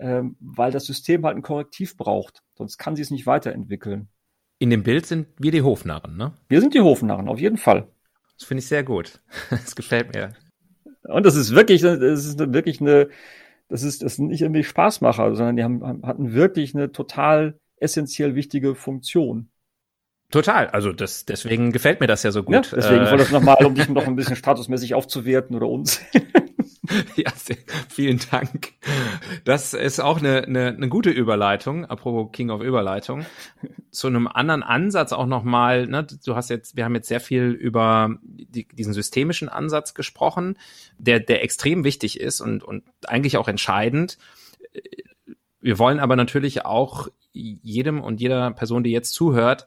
ähm, 0.00 0.36
weil 0.40 0.72
das 0.72 0.86
System 0.86 1.24
halt 1.24 1.36
ein 1.36 1.42
Korrektiv 1.42 1.96
braucht. 1.96 2.42
Sonst 2.58 2.76
kann 2.76 2.96
sie 2.96 3.02
es 3.02 3.12
nicht 3.12 3.26
weiterentwickeln. 3.26 4.08
In 4.58 4.70
dem 4.70 4.82
Bild 4.82 5.06
sind 5.06 5.28
wir 5.38 5.52
die 5.52 5.62
Hofnarren, 5.62 6.16
ne? 6.16 6.32
Wir 6.48 6.60
sind 6.60 6.74
die 6.74 6.80
Hofnarren, 6.80 7.28
auf 7.28 7.38
jeden 7.38 7.58
Fall. 7.58 7.86
Das 8.36 8.48
finde 8.48 8.58
ich 8.58 8.66
sehr 8.66 8.82
gut. 8.82 9.22
Das 9.50 9.76
gefällt 9.76 10.12
mir. 10.12 10.32
Und 11.04 11.24
das 11.24 11.36
ist 11.36 11.54
wirklich, 11.54 11.82
das 11.82 12.24
ist 12.24 12.38
wirklich 12.40 12.80
eine, 12.80 13.08
das 13.74 13.82
ist, 13.82 14.04
das 14.04 14.14
sind 14.14 14.28
nicht 14.28 14.40
irgendwie 14.40 14.62
Spaßmacher, 14.62 15.34
sondern 15.34 15.56
die 15.56 15.64
haben, 15.64 16.06
hatten 16.06 16.32
wirklich 16.32 16.76
eine 16.76 16.92
total 16.92 17.58
essentiell 17.74 18.36
wichtige 18.36 18.76
Funktion. 18.76 19.50
Total, 20.30 20.68
also 20.68 20.92
das, 20.92 21.24
deswegen 21.24 21.72
gefällt 21.72 21.98
mir 21.98 22.06
das 22.06 22.22
ja 22.22 22.30
so 22.30 22.44
gut. 22.44 22.54
Ja, 22.54 22.62
deswegen 22.76 23.04
äh, 23.04 23.10
wollte 23.10 23.24
ich 23.24 23.30
das 23.30 23.32
nochmal, 23.32 23.64
um 23.64 23.74
dich 23.74 23.88
noch 23.88 24.06
ein 24.06 24.14
bisschen 24.14 24.36
statusmäßig 24.36 24.94
aufzuwerten 24.94 25.56
oder 25.56 25.66
uns. 25.68 26.00
ja, 27.16 27.30
sehr, 27.34 27.56
vielen 27.88 28.20
Dank. 28.30 28.72
Das 29.44 29.72
ist 29.74 30.00
auch 30.00 30.18
eine, 30.18 30.44
eine, 30.44 30.68
eine 30.68 30.88
gute 30.88 31.10
Überleitung, 31.10 31.86
apropos 31.86 32.30
King 32.32 32.50
of 32.50 32.62
Überleitung, 32.62 33.24
zu 33.90 34.08
einem 34.08 34.26
anderen 34.26 34.62
Ansatz 34.62 35.12
auch 35.12 35.26
nochmal. 35.26 35.86
Ne, 35.86 36.06
du 36.24 36.36
hast 36.36 36.50
jetzt, 36.50 36.76
wir 36.76 36.84
haben 36.84 36.94
jetzt 36.94 37.08
sehr 37.08 37.20
viel 37.20 37.50
über 37.50 38.16
die, 38.22 38.66
diesen 38.68 38.92
systemischen 38.92 39.48
Ansatz 39.48 39.94
gesprochen, 39.94 40.58
der, 40.98 41.20
der 41.20 41.42
extrem 41.42 41.84
wichtig 41.84 42.20
ist 42.20 42.40
und, 42.40 42.62
und 42.62 42.84
eigentlich 43.06 43.38
auch 43.38 43.48
entscheidend. 43.48 44.18
Wir 45.60 45.78
wollen 45.78 46.00
aber 46.00 46.16
natürlich 46.16 46.66
auch 46.66 47.08
jedem 47.32 48.00
und 48.00 48.20
jeder 48.20 48.50
Person, 48.50 48.84
die 48.84 48.90
jetzt 48.90 49.14
zuhört, 49.14 49.66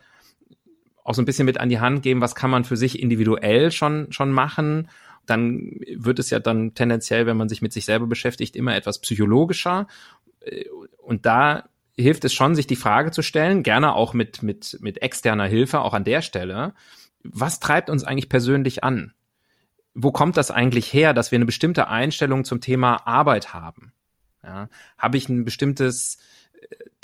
auch 1.03 1.15
so 1.15 1.21
ein 1.21 1.25
bisschen 1.25 1.45
mit 1.45 1.59
an 1.59 1.69
die 1.69 1.79
Hand 1.79 2.03
geben, 2.03 2.21
was 2.21 2.35
kann 2.35 2.51
man 2.51 2.63
für 2.63 2.77
sich 2.77 3.01
individuell 3.01 3.71
schon, 3.71 4.11
schon 4.11 4.31
machen 4.31 4.89
dann 5.27 5.79
wird 5.95 6.19
es 6.19 6.29
ja 6.29 6.39
dann 6.39 6.73
tendenziell, 6.73 7.25
wenn 7.25 7.37
man 7.37 7.49
sich 7.49 7.61
mit 7.61 7.73
sich 7.73 7.85
selber 7.85 8.07
beschäftigt, 8.07 8.55
immer 8.55 8.75
etwas 8.75 8.99
psychologischer. 8.99 9.87
Und 10.97 11.25
da 11.25 11.69
hilft 11.95 12.25
es 12.25 12.33
schon, 12.33 12.55
sich 12.55 12.67
die 12.67 12.75
Frage 12.75 13.11
zu 13.11 13.21
stellen, 13.21 13.63
gerne 13.63 13.93
auch 13.93 14.13
mit, 14.13 14.43
mit, 14.43 14.77
mit 14.81 15.01
externer 15.01 15.45
Hilfe, 15.45 15.81
auch 15.81 15.93
an 15.93 16.03
der 16.03 16.21
Stelle. 16.21 16.73
Was 17.23 17.59
treibt 17.59 17.89
uns 17.89 18.03
eigentlich 18.03 18.29
persönlich 18.29 18.83
an? 18.83 19.13
Wo 19.93 20.11
kommt 20.11 20.37
das 20.37 20.51
eigentlich 20.51 20.93
her, 20.93 21.13
dass 21.13 21.31
wir 21.31 21.37
eine 21.37 21.45
bestimmte 21.45 21.87
Einstellung 21.87 22.45
zum 22.45 22.61
Thema 22.61 23.07
Arbeit 23.07 23.53
haben? 23.53 23.93
Ja, 24.43 24.69
habe 24.97 25.17
ich 25.17 25.27
ein 25.27 25.43
bestimmtes 25.43 26.19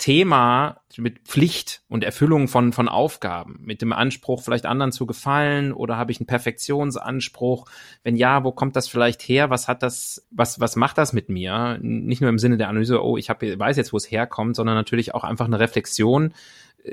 Thema 0.04 0.80
mit 0.96 1.20
Pflicht 1.20 1.82
und 1.88 2.04
Erfüllung 2.04 2.48
von, 2.48 2.72
von 2.72 2.88
Aufgaben, 2.88 3.60
mit 3.62 3.80
dem 3.80 3.92
Anspruch, 3.92 4.42
vielleicht 4.42 4.66
anderen 4.66 4.92
zu 4.92 5.06
gefallen 5.06 5.72
oder 5.72 5.96
habe 5.96 6.12
ich 6.12 6.20
einen 6.20 6.26
Perfektionsanspruch? 6.26 7.66
Wenn 8.02 8.16
ja, 8.16 8.44
wo 8.44 8.52
kommt 8.52 8.76
das 8.76 8.88
vielleicht 8.88 9.22
her? 9.22 9.50
Was 9.50 9.66
hat 9.66 9.82
das, 9.82 10.26
was, 10.30 10.60
was 10.60 10.76
macht 10.76 10.98
das 10.98 11.12
mit 11.12 11.28
mir? 11.28 11.78
Nicht 11.80 12.20
nur 12.20 12.28
im 12.28 12.38
Sinne 12.38 12.58
der 12.58 12.68
Analyse, 12.68 13.02
oh, 13.02 13.16
ich 13.16 13.30
hab, 13.30 13.40
weiß 13.42 13.76
jetzt, 13.76 13.92
wo 13.92 13.96
es 13.96 14.10
herkommt, 14.10 14.56
sondern 14.56 14.74
natürlich 14.74 15.14
auch 15.14 15.24
einfach 15.24 15.46
eine 15.46 15.60
Reflexion, 15.60 16.34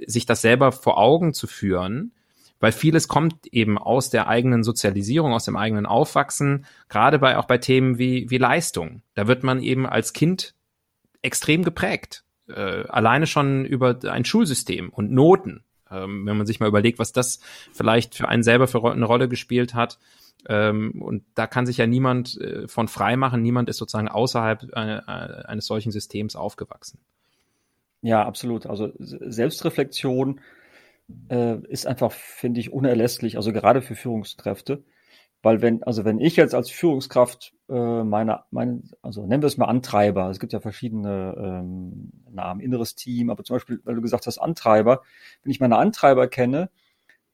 sich 0.05 0.25
das 0.25 0.41
selber 0.41 0.71
vor 0.71 0.97
Augen 0.97 1.33
zu 1.33 1.47
führen 1.47 2.13
weil 2.63 2.71
vieles 2.71 3.07
kommt 3.07 3.47
eben 3.47 3.79
aus 3.79 4.11
der 4.11 4.27
eigenen 4.27 4.63
Sozialisierung, 4.63 5.33
aus 5.33 5.45
dem 5.45 5.55
eigenen 5.55 5.87
Aufwachsen, 5.87 6.67
gerade 6.89 7.17
bei 7.17 7.39
auch 7.39 7.45
bei 7.45 7.57
Themen 7.57 7.97
wie 7.97 8.29
wie 8.29 8.37
Leistung. 8.37 9.01
Da 9.15 9.25
wird 9.25 9.41
man 9.41 9.63
eben 9.63 9.87
als 9.87 10.13
Kind 10.13 10.53
extrem 11.23 11.63
geprägt 11.63 12.23
äh, 12.55 12.85
alleine 12.87 13.27
schon 13.27 13.65
über 13.65 13.97
ein 14.09 14.25
Schulsystem 14.25 14.89
und 14.89 15.11
Noten, 15.11 15.63
ähm, 15.89 16.25
wenn 16.25 16.37
man 16.37 16.45
sich 16.45 16.59
mal 16.59 16.67
überlegt, 16.67 16.99
was 16.99 17.11
das 17.11 17.39
vielleicht 17.73 18.15
für 18.15 18.27
einen 18.27 18.43
selber 18.43 18.67
für 18.67 18.83
eine 18.91 19.05
Rolle 19.05 19.27
gespielt 19.27 19.73
hat. 19.73 19.99
Ähm, 20.47 21.01
und 21.01 21.23
da 21.35 21.45
kann 21.47 21.65
sich 21.65 21.77
ja 21.77 21.87
niemand 21.87 22.39
äh, 22.41 22.67
von 22.67 22.87
frei 22.87 23.15
machen. 23.15 23.41
Niemand 23.41 23.69
ist 23.69 23.77
sozusagen 23.77 24.07
außerhalb 24.07 24.63
äh, 24.75 24.97
äh 24.97 25.01
eines 25.45 25.65
solchen 25.65 25.91
Systems 25.91 26.35
aufgewachsen. 26.35 26.99
Ja, 28.01 28.25
absolut. 28.25 28.65
Also 28.65 28.91
Selbstreflexion 28.97 30.41
äh, 31.29 31.57
ist 31.67 31.85
einfach, 31.85 32.11
finde 32.11 32.59
ich, 32.59 32.73
unerlässlich. 32.73 33.37
Also 33.37 33.53
gerade 33.53 33.81
für 33.81 33.95
Führungskräfte. 33.95 34.83
Weil 35.43 35.61
wenn, 35.61 35.81
also 35.83 36.05
wenn 36.05 36.19
ich 36.19 36.35
jetzt 36.35 36.53
als 36.53 36.69
Führungskraft 36.69 37.53
äh, 37.67 38.03
meine, 38.03 38.41
meine, 38.51 38.83
also 39.01 39.25
nennen 39.25 39.41
wir 39.41 39.47
es 39.47 39.57
mal 39.57 39.65
Antreiber, 39.65 40.29
es 40.29 40.39
gibt 40.39 40.53
ja 40.53 40.59
verschiedene 40.59 41.35
ähm, 41.37 42.11
Namen, 42.33 42.61
inneres 42.61 42.95
Team, 42.95 43.29
aber 43.29 43.43
zum 43.43 43.55
Beispiel, 43.55 43.81
weil 43.83 43.95
du 43.95 44.01
gesagt 44.01 44.27
hast, 44.27 44.37
Antreiber, 44.37 45.01
wenn 45.43 45.51
ich 45.51 45.59
meine 45.59 45.77
Antreiber 45.77 46.27
kenne, 46.27 46.69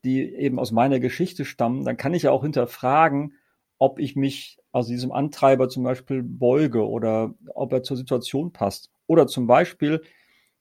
die 0.03 0.21
eben 0.33 0.59
aus 0.59 0.71
meiner 0.71 0.99
Geschichte 0.99 1.45
stammen, 1.45 1.83
dann 1.85 1.97
kann 1.97 2.13
ich 2.13 2.23
ja 2.23 2.31
auch 2.31 2.43
hinterfragen, 2.43 3.33
ob 3.79 3.99
ich 3.99 4.15
mich 4.15 4.59
also 4.71 4.91
diesem 4.91 5.11
Antreiber 5.11 5.69
zum 5.69 5.83
Beispiel 5.83 6.23
beuge 6.23 6.87
oder 6.87 7.33
ob 7.53 7.73
er 7.73 7.83
zur 7.83 7.97
Situation 7.97 8.51
passt. 8.51 8.91
Oder 9.07 9.27
zum 9.27 9.47
Beispiel 9.47 10.01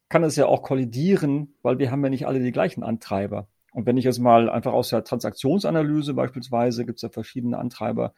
kann 0.09 0.23
es 0.25 0.37
ja 0.37 0.47
auch 0.47 0.63
kollidieren, 0.63 1.55
weil 1.63 1.79
wir 1.79 1.91
haben 1.91 2.03
ja 2.05 2.11
nicht 2.11 2.27
alle 2.27 2.41
die 2.41 2.53
gleichen 2.53 2.83
Antreiber. 2.83 3.49
Und 3.73 3.87
wenn 3.87 3.97
ich 3.97 4.05
jetzt 4.05 4.21
mal 4.21 4.49
einfach 4.49 4.73
aus 4.73 4.89
der 4.89 5.05
Transaktionsanalyse 5.05 6.15
beispielsweise, 6.15 6.87
gibt 6.87 6.97
es 6.97 7.03
ja 7.03 7.09
verschiedene 7.09 7.59
Antreiber. 7.59 8.15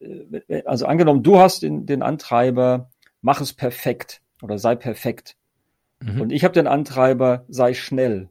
Äh, 0.00 0.62
also 0.64 0.86
angenommen, 0.86 1.22
du 1.22 1.38
hast 1.38 1.62
den, 1.62 1.86
den 1.86 2.02
Antreiber, 2.02 2.90
mach 3.20 3.40
es 3.40 3.52
perfekt 3.52 4.22
oder 4.42 4.58
sei 4.58 4.74
perfekt. 4.76 5.36
Mhm. 6.00 6.20
Und 6.20 6.32
ich 6.32 6.44
habe 6.44 6.54
den 6.54 6.66
Antreiber, 6.66 7.44
sei 7.48 7.74
schnell. 7.74 8.28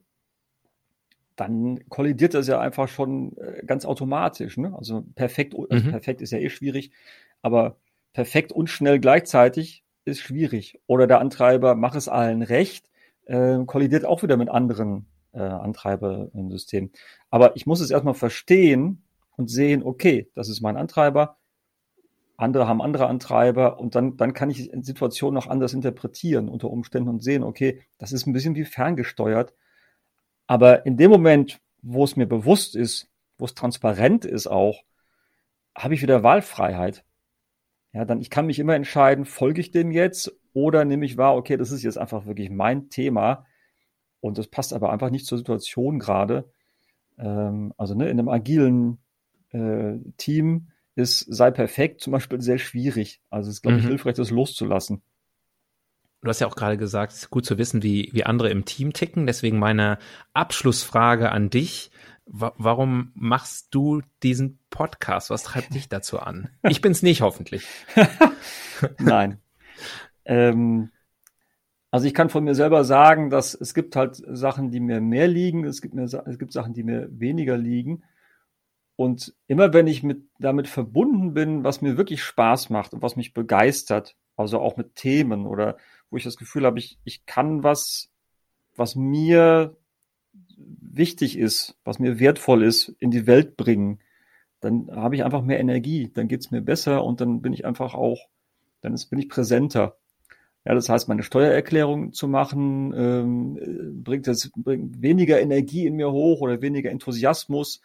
Dann 1.36 1.88
kollidiert 1.90 2.34
das 2.34 2.48
ja 2.48 2.60
einfach 2.60 2.88
schon 2.88 3.36
äh, 3.38 3.66
ganz 3.66 3.86
automatisch. 3.86 4.58
Ne? 4.58 4.74
Also 4.78 5.06
perfekt, 5.16 5.56
also 5.56 5.86
mhm. 5.86 5.92
perfekt 5.92 6.22
ist 6.22 6.32
ja 6.32 6.40
eh 6.40 6.50
schwierig, 6.50 6.92
aber 7.42 7.78
perfekt 8.14 8.52
und 8.52 8.70
schnell 8.70 9.00
gleichzeitig 9.00 9.84
ist 10.06 10.20
schwierig. 10.20 10.80
Oder 10.88 11.08
der 11.08 11.20
Antreiber, 11.20 11.76
mach 11.76 11.96
es 11.96 12.08
allen 12.08 12.42
recht, 12.42 12.90
äh, 13.26 13.58
kollidiert 13.66 14.06
auch 14.06 14.24
wieder 14.24 14.38
mit 14.38 14.50
anderen 14.50 15.08
äh, 15.34 15.40
Antreibersystemen. 15.40 16.92
Aber 17.30 17.56
ich 17.56 17.66
muss 17.66 17.82
es 17.82 17.92
erstmal 17.92 18.14
verstehen 18.14 19.04
und 19.36 19.50
sehen, 19.50 19.84
okay, 19.84 20.30
das 20.36 20.48
ist 20.48 20.62
mein 20.62 20.78
Antreiber, 20.78 21.38
andere 22.38 22.68
haben 22.68 22.82
andere 22.82 23.08
Antreiber 23.08 23.80
und 23.80 23.96
dann, 23.96 24.18
dann 24.18 24.34
kann 24.34 24.50
ich 24.50 24.72
Situationen 24.82 25.36
noch 25.36 25.48
anders 25.48 25.74
interpretieren 25.74 26.50
unter 26.50 26.70
Umständen 26.70 27.10
und 27.10 27.24
sehen, 27.24 27.44
okay, 27.44 27.82
das 27.98 28.12
ist 28.12 28.28
ein 28.28 28.34
bisschen 28.34 28.56
wie 28.56 28.66
ferngesteuert. 28.66 29.54
Aber 30.48 30.86
in 30.86 30.98
dem 30.98 31.12
Moment, 31.12 31.62
wo 31.82 32.04
es 32.04 32.16
mir 32.16 32.28
bewusst 32.28 32.76
ist, 32.76 33.10
wo 33.38 33.46
es 33.46 33.54
transparent 33.54 34.26
ist 34.26 34.48
auch, 34.48 34.84
habe 35.76 35.94
ich 35.94 36.02
wieder 36.02 36.24
Wahlfreiheit. 36.24 37.06
Ja, 37.94 38.06
dann 38.06 38.20
ich 38.20 38.30
kann 38.30 38.46
mich 38.46 38.60
immer 38.60 38.76
entscheiden, 38.76 39.26
folge 39.26 39.62
ich 39.62 39.72
dem 39.72 39.92
jetzt 39.92 40.34
oder 40.54 40.84
nehme 40.84 41.06
ich 41.06 41.18
wahr, 41.18 41.36
okay, 41.36 41.58
das 41.58 41.72
ist 41.72 41.84
jetzt 41.84 41.98
einfach 41.98 42.26
wirklich 42.26 42.50
mein 42.50 42.90
Thema 42.90 43.46
und 44.20 44.38
das 44.38 44.48
passt 44.48 44.74
aber 44.74 44.92
einfach 44.92 45.10
nicht 45.10 45.26
zur 45.26 45.38
Situation 45.38 46.00
gerade. 46.00 46.52
Ähm, 47.18 47.74
also 47.78 47.96
ne, 47.96 48.10
in 48.10 48.20
einem 48.20 48.30
agilen 48.30 48.98
äh, 49.52 49.98
Team 50.18 50.68
ist 50.96 51.20
sei 51.20 51.52
perfekt 51.52 52.02
zum 52.02 52.12
Beispiel 52.12 52.42
sehr 52.42 52.58
schwierig. 52.58 53.22
Also 53.30 53.50
es 53.50 53.58
ist, 53.58 53.62
glaube 53.62 53.78
ich, 53.78 53.84
mhm. 53.84 53.90
hilfreich, 53.90 54.16
das 54.16 54.32
loszulassen. 54.32 55.02
Du 56.22 56.30
hast 56.30 56.40
ja 56.40 56.48
auch 56.48 56.56
gerade 56.56 56.78
gesagt, 56.78 57.12
es 57.12 57.20
ist 57.20 57.30
gut 57.30 57.46
zu 57.46 57.58
wissen, 57.58 57.84
wie, 57.84 58.10
wie 58.14 58.24
andere 58.24 58.50
im 58.50 58.66
Team 58.66 58.94
ticken. 58.94 59.28
Deswegen 59.28 59.60
meine 59.60 60.00
Abschlussfrage 60.34 61.32
an 61.32 61.50
dich. 61.50 61.92
warum 62.26 63.12
machst 63.14 63.68
du 63.76 64.02
diesen 64.24 64.58
Podcast? 64.72 65.30
Was 65.30 65.44
treibt 65.44 65.76
dich 65.76 65.88
dazu 65.88 66.20
an? 66.20 66.50
Ich 66.64 66.82
bin's 66.82 67.04
nicht, 67.04 67.22
hoffentlich. 67.22 67.68
Nein. 69.00 69.40
ähm, 70.26 70.90
also 71.92 72.08
ich 72.08 72.14
kann 72.14 72.30
von 72.30 72.44
mir 72.44 72.56
selber 72.56 72.84
sagen, 72.84 73.30
dass 73.30 73.54
es 73.54 73.74
gibt 73.74 73.96
halt 73.96 74.16
Sachen, 74.16 74.72
die 74.72 74.80
mir 74.80 75.02
mehr 75.02 75.28
liegen, 75.28 75.64
es 75.64 75.82
gibt, 75.82 75.94
mir, 75.94 76.04
es 76.04 76.40
gibt 76.40 76.52
Sachen, 76.52 76.74
die 76.74 76.84
mir 76.84 77.08
weniger 77.12 77.58
liegen. 77.58 78.04
Und 78.96 79.34
immer 79.48 79.74
wenn 79.74 79.88
ich 79.88 80.04
mit, 80.04 80.24
damit 80.40 80.68
verbunden 80.68 81.34
bin, 81.34 81.64
was 81.64 81.82
mir 81.82 81.98
wirklich 81.98 82.24
Spaß 82.24 82.70
macht 82.70 82.94
und 82.94 83.02
was 83.02 83.16
mich 83.16 83.34
begeistert, 83.34 84.16
also 84.38 84.60
auch 84.60 84.78
mit 84.78 84.96
Themen 84.96 85.46
oder 85.46 85.78
wo 86.10 86.18
ich 86.18 86.24
das 86.24 86.38
Gefühl 86.38 86.66
habe, 86.66 86.80
ich, 86.80 86.98
ich 87.04 87.26
kann 87.26 87.64
was, 87.64 88.10
was 88.76 88.96
mir 88.96 89.76
wichtig 90.58 91.38
ist, 91.38 91.78
was 91.84 92.00
mir 92.00 92.20
wertvoll 92.20 92.64
ist, 92.64 92.90
in 93.00 93.12
die 93.12 93.28
Welt 93.28 93.58
bringen, 93.58 94.00
dann 94.62 94.90
habe 94.92 95.16
ich 95.16 95.24
einfach 95.24 95.42
mehr 95.42 95.60
Energie, 95.60 96.10
dann 96.14 96.28
geht's 96.28 96.52
mir 96.52 96.62
besser 96.62 97.04
und 97.04 97.22
dann 97.22 97.42
bin 97.42 97.54
ich 97.54 97.66
einfach 97.66 97.94
auch, 97.94 98.28
dann 98.82 98.94
ist, 98.94 99.08
bin 99.08 99.20
ich 99.20 99.30
präsenter. 99.30 99.98
Ja, 100.66 100.74
das 100.74 100.90
heißt, 100.90 101.08
meine 101.08 101.22
Steuererklärung 101.22 102.14
zu 102.14 102.28
machen, 102.28 102.94
ähm, 102.96 104.04
bringt 104.04 104.26
das 104.26 104.50
bringt 104.56 105.02
weniger 105.02 105.40
Energie 105.40 105.86
in 105.86 105.96
mir 105.96 106.12
hoch 106.12 106.42
oder 106.42 106.62
weniger 106.62 106.90
Enthusiasmus 106.90 107.82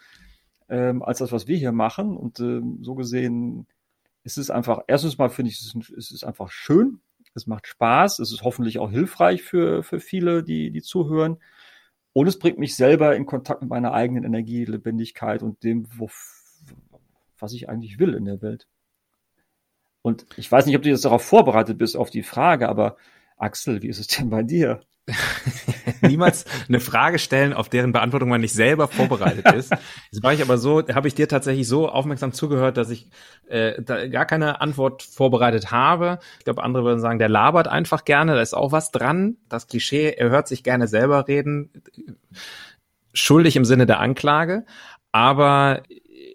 ähm, 0.71 1.03
als 1.03 1.19
das, 1.19 1.33
was 1.33 1.47
wir 1.47 1.57
hier 1.57 1.73
machen. 1.73 2.17
Und 2.17 2.41
ähm, 2.41 2.79
so 2.81 2.95
gesehen 2.95 3.67
ist 4.23 4.39
es 4.39 4.51
einfach, 4.51 4.81
erstens 4.87 5.19
mal 5.19 5.29
finde 5.29 5.51
ich, 5.51 5.61
es 5.97 6.11
ist 6.11 6.25
einfach 6.25 6.51
schön, 6.51 7.01
es 7.35 7.47
macht 7.47 7.67
Spaß, 7.67 8.19
es 8.19 8.33
ist 8.33 8.43
hoffentlich 8.43 8.79
auch 8.79 8.91
hilfreich 8.91 9.43
für, 9.43 9.83
für 9.83 10.01
viele, 10.01 10.43
die, 10.43 10.71
die 10.71 10.83
zuhören. 10.83 11.39
Und 12.13 12.27
es 12.27 12.39
bringt 12.39 12.59
mich 12.59 12.75
selber 12.75 13.15
in 13.15 13.27
Kontakt 13.27 13.63
mit 13.63 13.71
meiner 13.71 13.93
eigenen 13.93 14.25
Energie, 14.25 14.65
Lebendigkeit 14.65 15.43
und 15.43 15.63
dem, 15.63 15.87
wo, 15.97 16.11
was 17.39 17.53
ich 17.53 17.69
eigentlich 17.69 17.99
will 17.99 18.15
in 18.15 18.25
der 18.25 18.43
Welt. 18.43 18.67
Und 20.03 20.27
ich 20.37 20.51
weiß 20.51 20.67
nicht, 20.67 20.77
ob 20.77 20.83
du 20.83 20.89
jetzt 20.89 21.05
darauf 21.05 21.23
vorbereitet 21.23 21.79
bist, 21.79 21.97
auf 21.97 22.11
die 22.11 22.23
Frage, 22.23 22.69
aber 22.69 22.97
Axel, 23.37 23.83
wie 23.83 23.89
ist 23.89 24.01
es 24.01 24.07
denn 24.07 24.31
bei 24.31 24.43
dir? 24.43 24.81
Niemals 26.03 26.45
eine 26.69 26.81
Frage 26.81 27.19
stellen, 27.19 27.53
auf 27.53 27.69
deren 27.69 27.93
Beantwortung 27.93 28.29
man 28.29 28.41
nicht 28.41 28.53
selber 28.53 28.89
vorbereitet 28.89 29.53
ist. 29.55 29.73
Jetzt 30.11 30.23
war 30.23 30.33
ich 30.33 30.43
aber 30.43 30.59
so, 30.59 30.87
habe 30.89 31.09
ich 31.09 31.15
dir 31.15 31.29
tatsächlich 31.29 31.69
so 31.69 31.89
aufmerksam 31.89 32.33
zugehört, 32.33 32.77
dass 32.77 32.91
ich 32.91 33.09
äh, 33.49 33.83
da 33.83 34.07
gar 34.09 34.27
keine 34.27 34.61
Antwort 34.61 35.03
vorbereitet 35.03 35.71
habe. 35.71 36.19
Ich 36.39 36.45
glaube, 36.45 36.63
andere 36.63 36.85
würden 36.85 37.01
sagen, 37.01 37.19
der 37.19 37.29
labert 37.29 37.69
einfach 37.69 38.05
gerne, 38.05 38.35
da 38.35 38.41
ist 38.41 38.55
auch 38.55 38.73
was 38.73 38.91
dran. 38.91 39.37
Das 39.49 39.67
Klischee, 39.67 40.15
er 40.17 40.31
hört 40.31 40.49
sich 40.49 40.63
gerne 40.63 40.89
selber 40.89 41.29
reden. 41.29 41.71
Schuldig 43.13 43.57
im 43.57 43.65
Sinne 43.65 43.87
der 43.87 44.01
Anklage. 44.01 44.65
Aber 45.13 45.83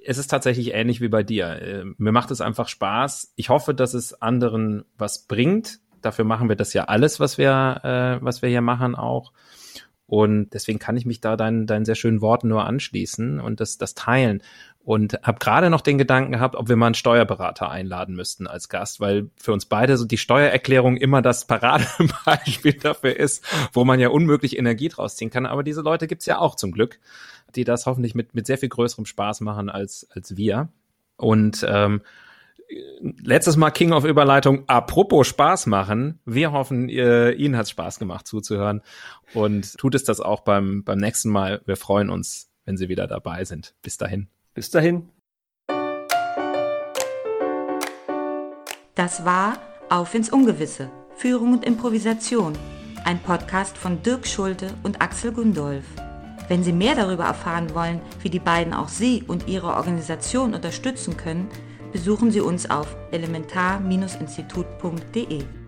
es 0.06 0.18
ist 0.18 0.28
tatsächlich 0.28 0.74
ähnlich 0.74 1.02
wie 1.02 1.08
bei 1.08 1.24
dir. 1.24 1.62
Äh, 1.62 1.86
mir 1.98 2.12
macht 2.12 2.32
es 2.32 2.42
einfach 2.42 2.68
Spaß. 2.68 3.34
Ich 3.36 3.50
hoffe, 3.50 3.74
dass 3.74 3.94
es 3.94 4.22
anderen 4.22 4.86
was 4.98 5.28
bringt. 5.28 5.80
Dafür 6.06 6.26
machen 6.26 6.50
wir 6.50 6.56
das 6.56 6.74
ja 6.74 6.86
alles, 6.86 7.20
was 7.20 7.38
wir, 7.38 7.82
äh, 7.84 8.24
was 8.24 8.42
wir 8.42 8.50
hier 8.50 8.62
machen 8.62 8.96
auch. 8.96 9.32
Und 10.08 10.52
deswegen 10.54 10.78
kann 10.78 10.98
ich 10.98 11.06
mich 11.06 11.20
da 11.20 11.36
deinen, 11.36 11.66
deinen 11.66 11.86
sehr 11.86 11.96
schönen 11.96 12.22
Worten 12.22 12.48
nur 12.48 12.66
anschließen 12.66 13.40
und 13.40 13.60
das, 13.60 13.78
das 13.78 13.96
teilen. 13.96 14.44
Und 14.84 15.20
habe 15.24 15.40
gerade 15.40 15.72
noch 15.72 15.82
den 15.82 15.98
Gedanken 15.98 16.34
gehabt, 16.34 16.56
ob 16.56 16.70
wir 16.70 16.76
mal 16.76 16.86
einen 16.86 16.96
Steuerberater 16.96 17.72
einladen 17.72 18.16
müssten 18.16 18.46
als 18.46 18.70
Gast, 18.70 19.00
weil 19.00 19.32
für 19.36 19.52
uns 19.52 19.66
beide 19.66 19.98
so 19.98 20.06
die 20.06 20.20
Steuererklärung 20.20 20.96
immer 20.98 21.24
das 21.24 21.48
Paradebeispiel 21.48 22.74
dafür 22.82 23.18
ist, 23.18 23.44
wo 23.74 23.84
man 23.84 24.00
ja 24.00 24.10
unmöglich 24.10 24.60
Energie 24.60 24.90
draus 24.90 25.16
ziehen 25.16 25.32
kann. 25.32 25.48
Aber 25.48 25.64
diese 25.64 25.82
Leute 25.82 26.06
gibt's 26.06 26.28
ja 26.28 26.38
auch 26.38 26.56
zum 26.56 26.72
Glück 26.72 27.00
die 27.56 27.64
das 27.64 27.86
hoffentlich 27.86 28.16
mit, 28.16 28.34
mit 28.36 28.48
sehr 28.48 28.58
viel 28.58 28.70
größerem 28.70 29.06
Spaß 29.06 29.42
machen 29.42 29.70
als, 29.70 30.08
als 30.12 30.38
wir. 30.38 30.70
Und 31.18 31.66
ähm, 31.68 32.02
letztes 33.00 33.58
Mal 33.58 33.72
King 33.72 33.94
of 33.94 34.06
Überleitung. 34.06 34.64
Apropos 34.68 35.28
Spaß 35.28 35.68
machen. 35.68 36.20
Wir 36.26 36.52
hoffen, 36.52 36.90
ihr, 36.90 37.36
Ihnen 37.38 37.58
hat 37.58 37.70
Spaß 37.70 38.00
gemacht 38.00 38.28
zuzuhören. 38.28 38.82
Und 39.34 39.78
tut 39.78 39.96
es 39.96 40.04
das 40.04 40.20
auch 40.20 40.42
beim, 40.42 40.84
beim 40.84 40.98
nächsten 40.98 41.30
Mal. 41.30 41.62
Wir 41.66 41.78
freuen 41.78 42.10
uns, 42.10 42.50
wenn 42.66 42.78
Sie 42.78 42.90
wieder 42.90 43.08
dabei 43.08 43.46
sind. 43.46 43.76
Bis 43.82 43.98
dahin. 43.98 44.28
Bis 44.54 44.70
dahin. 44.72 45.10
Das 48.96 49.26
war 49.26 49.58
Auf 49.90 50.16
ins 50.16 50.32
Ungewisse. 50.32 50.90
Führung 51.16 51.54
und 51.54 51.66
Improvisation. 51.66 52.54
Ein 53.04 53.20
Podcast 53.20 53.78
von 53.78 54.02
Dirk 54.02 54.26
Schulte 54.26 54.74
und 54.84 55.02
Axel 55.02 55.32
Gundolf. 55.32 55.86
Wenn 56.48 56.64
Sie 56.64 56.74
mehr 56.74 56.96
darüber 56.96 57.26
erfahren 57.26 57.74
wollen, 57.74 58.02
wie 58.22 58.30
die 58.30 58.40
beiden 58.40 58.74
auch 58.74 58.88
Sie 58.88 59.24
und 59.28 59.48
Ihre 59.48 59.76
Organisation 59.76 60.54
unterstützen 60.54 61.18
können, 61.18 61.50
besuchen 61.96 62.30
Sie 62.30 62.42
uns 62.42 62.70
auf 62.70 62.94
elementar-institut.de. 63.12 65.65